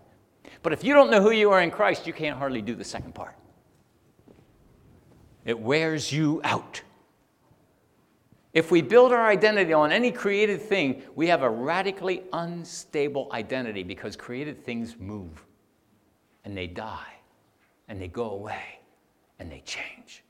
[0.63, 2.83] But if you don't know who you are in Christ, you can't hardly do the
[2.83, 3.35] second part.
[5.43, 6.81] It wears you out.
[8.53, 13.81] If we build our identity on any created thing, we have a radically unstable identity
[13.81, 15.45] because created things move
[16.43, 17.13] and they die
[17.87, 18.79] and they go away
[19.39, 20.23] and they change.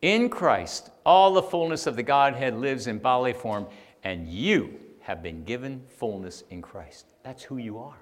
[0.00, 3.66] In Christ, all the fullness of the Godhead lives in bodily form,
[4.02, 7.12] and you have been given fullness in Christ.
[7.24, 7.98] That's who you are.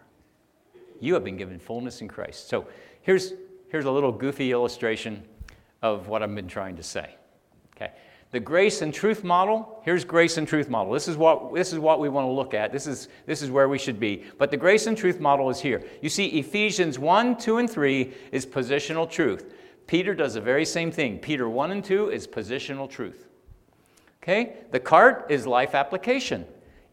[1.01, 2.49] You have been given fullness in Christ.
[2.49, 2.69] So
[3.01, 3.33] here's,
[3.71, 5.25] here's a little goofy illustration
[5.83, 7.17] of what I've been trying to say.
[7.75, 7.91] Okay.
[8.31, 10.93] The grace and truth model, here's grace and truth model.
[10.93, 12.71] This is what, this is what we want to look at.
[12.71, 14.23] This is, this is where we should be.
[14.39, 15.83] But the grace and truth model is here.
[16.03, 19.53] You see, Ephesians 1, 2, and 3 is positional truth.
[19.89, 21.19] Peter does the very same thing.
[21.19, 23.27] Peter 1 and 2 is positional truth.
[24.23, 24.59] Okay?
[24.71, 26.47] The cart is life application.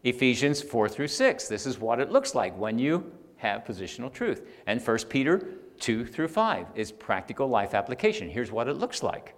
[0.04, 1.48] Ephesians 4 through 6.
[1.48, 4.46] This is what it looks like when you have positional truth.
[4.66, 5.48] And 1 Peter
[5.80, 8.28] 2 through 5 is practical life application.
[8.28, 9.34] Here's what it looks like.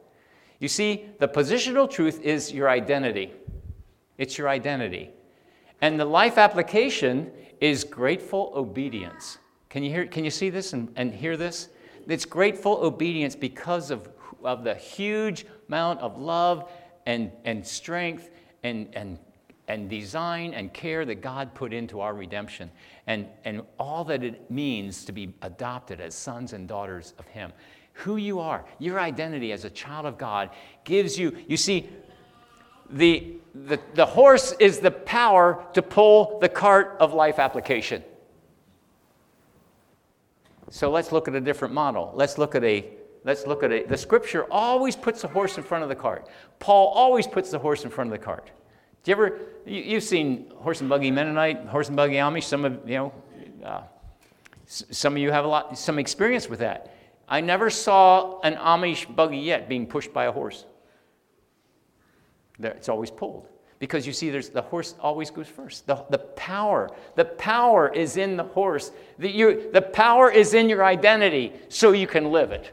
[0.58, 3.32] You see, the positional truth is your identity.
[4.18, 5.10] It's your identity.
[5.80, 9.38] And the life application is grateful obedience.
[9.68, 11.68] Can you, hear, can you see this and, and hear this?
[12.06, 14.08] It's grateful obedience because of,
[14.44, 16.70] of the huge amount of love
[17.06, 18.30] and, and strength
[18.62, 19.18] and, and
[19.68, 22.70] and design and care that God put into our redemption
[23.06, 27.52] and, and all that it means to be adopted as sons and daughters of Him.
[27.94, 30.50] Who you are, your identity as a child of God
[30.84, 31.88] gives you, you see,
[32.90, 38.02] the, the, the horse is the power to pull the cart of life application.
[40.70, 42.12] So let's look at a different model.
[42.14, 42.86] Let's look at a
[43.24, 46.28] let's look at a the scripture always puts the horse in front of the cart.
[46.60, 48.50] Paul always puts the horse in front of the cart.
[49.04, 52.64] Do you ever, you, have seen horse and buggy Mennonite, horse and buggy Amish, some
[52.64, 53.12] of, you know,
[53.64, 53.82] uh,
[54.66, 56.94] some of you have a lot, some experience with that.
[57.28, 60.66] I never saw an Amish buggy yet being pushed by a horse.
[62.60, 63.48] It's always pulled.
[63.80, 65.88] Because you see, there's, the horse always goes first.
[65.88, 68.92] The, the power, the power is in the horse.
[69.18, 72.70] The, you, the power is in your identity so you can live it.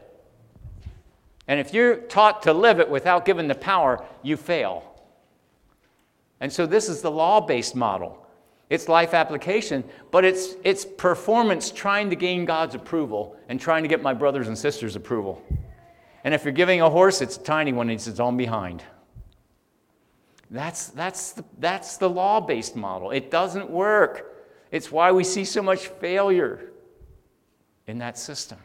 [1.48, 4.89] And if you're taught to live it without giving the power, you fail.
[6.40, 8.26] And so this is the law based model.
[8.70, 9.82] It's life application,
[10.12, 14.46] but it's, it's performance trying to gain God's approval and trying to get my brothers
[14.46, 15.42] and sisters' approval.
[16.22, 18.84] And if you're giving a horse, it's a tiny one, it's its own behind.
[20.50, 23.10] That's, that's the, that's the law based model.
[23.10, 24.46] It doesn't work.
[24.70, 26.70] It's why we see so much failure
[27.86, 28.58] in that system.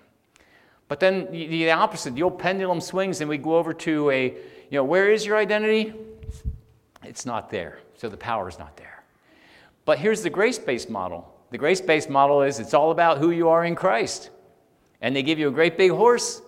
[0.88, 4.78] But then the opposite, the old pendulum swings, and we go over to a, you
[4.78, 5.94] know, where is your identity?
[7.06, 7.80] It's not there.
[7.96, 9.04] So the power is not there.
[9.86, 13.32] But here's the grace based model the grace based model is it's all about who
[13.32, 14.30] you are in Christ.
[15.02, 16.42] And they give you a great big horse,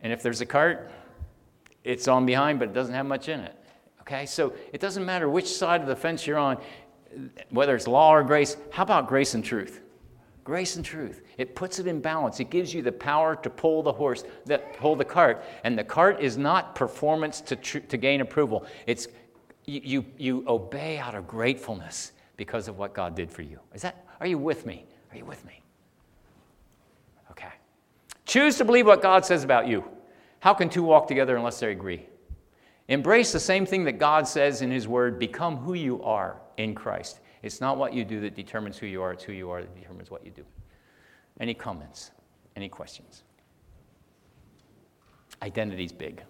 [0.00, 0.90] and if there's a cart,
[1.82, 3.54] it's on behind, but it doesn't have much in it.
[4.00, 4.26] Okay?
[4.26, 6.58] So it doesn't matter which side of the fence you're on,
[7.50, 8.56] whether it's law or grace.
[8.70, 9.82] How about grace and truth?
[10.44, 11.22] Grace and truth.
[11.38, 12.38] It puts it in balance.
[12.40, 15.42] It gives you the power to pull the horse, that pull the cart.
[15.64, 18.66] And the cart is not performance to, tr- to gain approval.
[18.86, 19.08] It's
[19.66, 23.58] you, you, obey out of gratefulness because of what God did for you.
[23.74, 24.84] Is that, are you with me?
[25.12, 25.62] Are you with me?
[27.30, 27.52] Okay.
[28.26, 29.84] Choose to believe what God says about you.
[30.40, 32.06] How can two walk together unless they agree?
[32.88, 36.74] Embrace the same thing that God says in His Word become who you are in
[36.74, 37.20] Christ.
[37.42, 39.74] It's not what you do that determines who you are, it's who you are that
[39.74, 40.44] determines what you do.
[41.40, 42.10] Any comments?
[42.56, 43.22] Any questions?
[45.42, 46.22] Identity's big.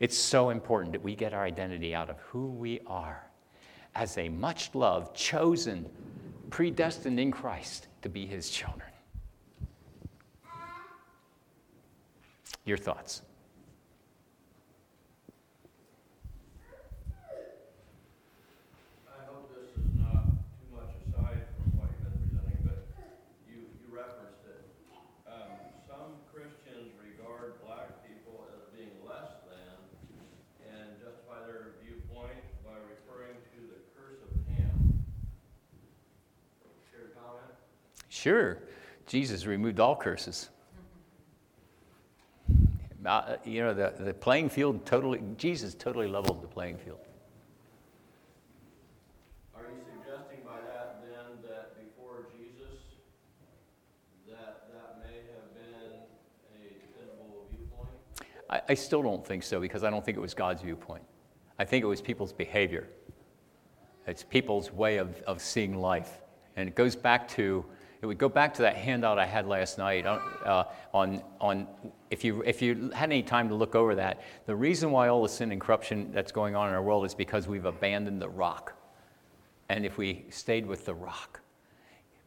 [0.00, 3.30] It's so important that we get our identity out of who we are
[3.94, 5.86] as a much loved, chosen,
[6.48, 8.88] predestined in Christ to be his children.
[12.64, 13.22] Your thoughts?
[38.20, 38.58] Sure,
[39.06, 40.50] Jesus removed all curses.
[43.06, 46.98] Uh, you know, the, the playing field totally, Jesus totally leveled the playing field.
[49.56, 52.76] Are you suggesting by that then that before Jesus,
[54.28, 56.02] that that may have been
[56.52, 57.88] a defendable viewpoint?
[58.50, 61.04] I, I still don't think so because I don't think it was God's viewpoint.
[61.58, 62.86] I think it was people's behavior.
[64.06, 66.20] It's people's way of, of seeing life.
[66.56, 67.64] And it goes back to
[68.02, 71.66] it would go back to that handout I had last night uh, on, on
[72.10, 74.22] if, you, if you had any time to look over that.
[74.46, 77.14] The reason why all the sin and corruption that's going on in our world is
[77.14, 78.74] because we've abandoned the rock.
[79.68, 81.40] And if we stayed with the rock,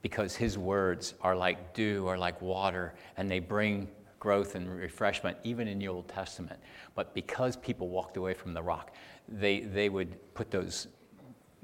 [0.03, 3.87] because his words are like dew, are like water, and they bring
[4.19, 6.59] growth and refreshment, even in the Old Testament.
[6.93, 8.91] But because people walked away from the rock,
[9.27, 10.87] they, they would put those,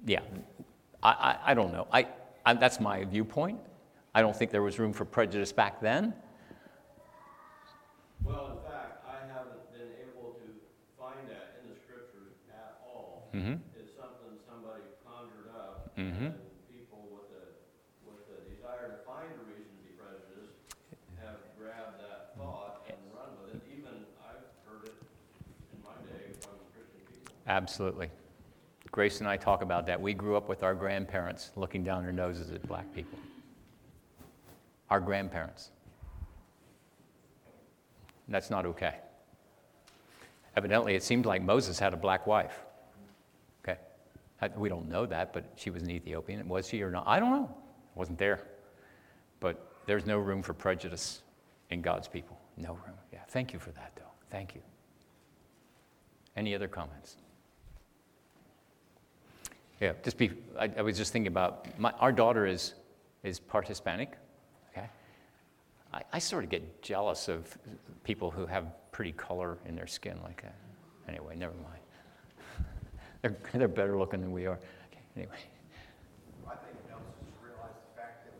[0.06, 0.22] yeah,
[1.04, 1.88] I, I, I don't know.
[1.94, 2.08] I,
[2.46, 3.60] I, that's my viewpoint.
[4.20, 6.14] I don't think there was room for prejudice back then.
[8.22, 10.48] Well, in fact, I haven't been able to
[11.00, 13.32] find that in the scriptures at all.
[13.34, 13.64] Mm-hmm.
[13.80, 15.96] It's something somebody conjured up.
[15.96, 16.36] Mhm.
[16.36, 16.36] And
[16.68, 17.48] people with a,
[18.04, 20.76] with a desire to find a reason to be prejudiced
[21.24, 23.64] have grabbed that thought and run with it.
[23.72, 25.00] Even I've heard it
[25.72, 27.40] in my day from Christian people.
[27.48, 28.12] Absolutely.
[28.92, 29.96] Grace and I talk about that.
[29.96, 33.18] We grew up with our grandparents looking down their noses at black people.
[34.90, 35.72] Our grandparents.
[38.28, 38.96] That's not okay.
[40.56, 42.60] Evidently, it seemed like Moses had a black wife.
[43.64, 43.80] Okay?
[44.56, 46.48] We don't know that, but she was an Ethiopian.
[46.48, 47.06] Was she or not?
[47.08, 47.50] I don't know.
[47.96, 48.48] I wasn't there.
[49.40, 51.22] But there's no room for prejudice
[51.70, 52.40] in God's people.
[52.58, 52.96] No room.
[53.12, 53.20] Yeah.
[53.30, 54.12] Thank you for that, though.
[54.30, 54.62] Thank you.
[56.36, 57.18] Any other comments?
[59.82, 62.74] Yeah, just be, I, I was just thinking about, my, our daughter is,
[63.24, 64.18] is part Hispanic?
[65.94, 67.58] I, I sort of get jealous of
[68.04, 70.56] people who have pretty color in their skin like that.
[71.08, 72.66] Anyway, never mind.
[73.22, 74.60] they're, they're better looking than we are.
[74.92, 75.36] Okay, anyway,
[76.48, 78.34] I think it helps us realize the fact that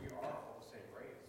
[0.00, 1.22] we are all the same race.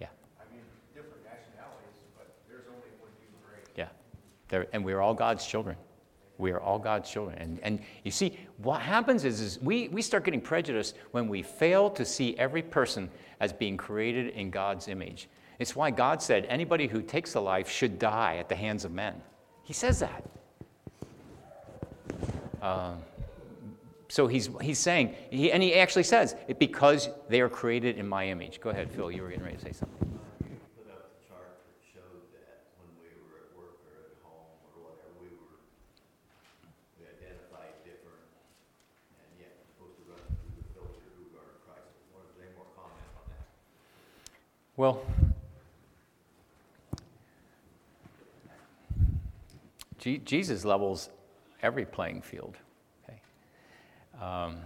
[0.00, 0.08] yeah,
[0.40, 0.62] I mean,
[0.94, 3.68] different nationalities, but there's only one human race.
[3.76, 4.64] yeah.
[4.72, 5.76] And we're all God's children.
[6.42, 7.38] We are all God's children.
[7.38, 11.42] And, and you see, what happens is, is we, we start getting prejudiced when we
[11.42, 13.08] fail to see every person
[13.40, 15.28] as being created in God's image.
[15.58, 18.90] It's why God said anybody who takes a life should die at the hands of
[18.92, 19.14] men.
[19.62, 20.24] He says that.
[22.60, 22.98] Um,
[24.08, 28.08] so he's, he's saying, he, and he actually says, it, because they are created in
[28.08, 28.60] my image.
[28.60, 30.20] Go ahead, Phil, you were getting ready to say something.
[30.44, 34.18] You put up the chart that showed that when we were at work or at
[34.20, 35.64] home or whatever, we were,
[37.00, 38.20] we identified different,
[39.16, 41.88] and yet we're supposed to run through the filter who are in Christ.
[42.12, 43.48] What, is there any more comment on that?
[44.82, 45.00] Well,
[50.00, 51.08] Je- Jesus levels
[51.62, 52.56] every playing field.
[53.04, 53.20] Okay?
[54.20, 54.56] Um,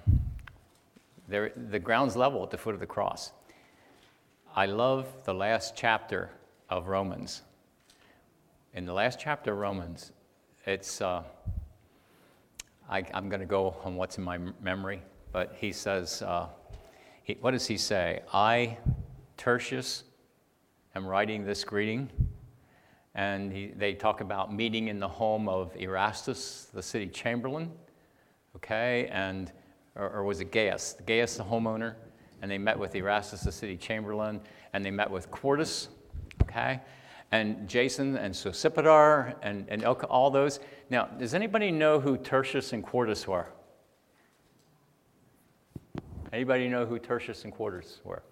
[1.28, 3.32] there, the ground's level at the foot of the cross.
[4.54, 6.30] I love the last chapter
[6.70, 7.42] of Romans.
[8.72, 10.12] In the last chapter of Romans,
[10.64, 11.24] it's, uh,
[12.88, 16.46] I, I'm going to go on what's in my memory, but he says, uh,
[17.22, 18.22] he, what does he say?
[18.32, 18.78] I,
[19.36, 20.04] Tertius,
[20.94, 22.10] am writing this greeting.
[23.14, 27.70] And he, they talk about meeting in the home of Erastus, the city chamberlain,
[28.56, 29.52] okay, and
[29.94, 30.96] or, or was it Gaius?
[31.06, 31.94] Gaius, the homeowner,
[32.42, 34.40] and they met with Erastus, the city chamberlain,
[34.72, 35.88] and they met with Quartus,
[36.42, 36.80] okay,
[37.32, 40.60] and Jason and Sosipater and, and all those.
[40.90, 43.48] Now, does anybody know who Tertius and Quartus were?
[46.32, 48.22] Anybody know who Tertius and Quartus were?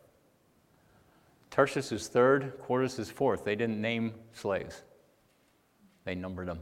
[1.54, 3.44] Tertius is third, Quartus is fourth.
[3.44, 4.82] They didn't name slaves,
[6.04, 6.58] they numbered them.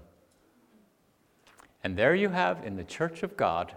[1.82, 3.74] And there you have in the church of God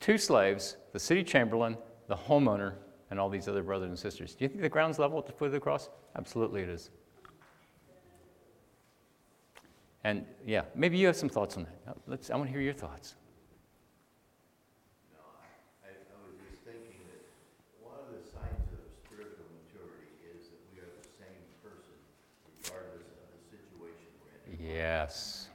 [0.00, 1.78] two slaves, the city chamberlain,
[2.08, 2.74] the homeowner,
[3.10, 4.34] and all these other brothers and sisters.
[4.34, 5.88] Do you think the ground's level at the foot of the cross?
[6.16, 6.90] Absolutely it is.
[10.02, 11.96] And yeah, maybe you have some thoughts on that.
[12.08, 13.14] Let's, I want to hear your thoughts.
[15.12, 15.20] No,
[15.84, 17.22] I, I I was just thinking that
[17.84, 21.92] one of the signs of spiritual maturity is that we are the same person
[22.64, 24.56] regardless of the situation we're in.
[24.74, 25.48] Yes,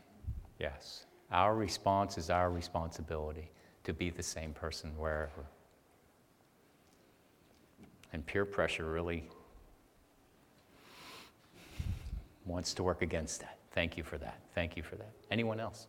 [0.60, 1.06] yes.
[1.32, 3.50] Our response is our responsibility
[3.84, 5.46] to be the same person wherever.
[8.14, 9.30] And peer pressure really
[12.46, 13.58] wants to work against that.
[13.72, 14.40] Thank you for that.
[14.54, 15.12] Thank you for that.
[15.32, 15.88] Anyone else?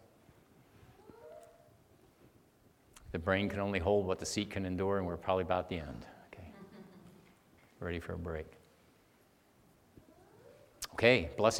[3.12, 5.76] The brain can only hold what the seat can endure, and we're probably about the
[5.76, 6.06] end.
[6.32, 6.48] Okay.
[7.80, 8.46] Ready for a break.
[10.94, 11.54] Okay, blessings.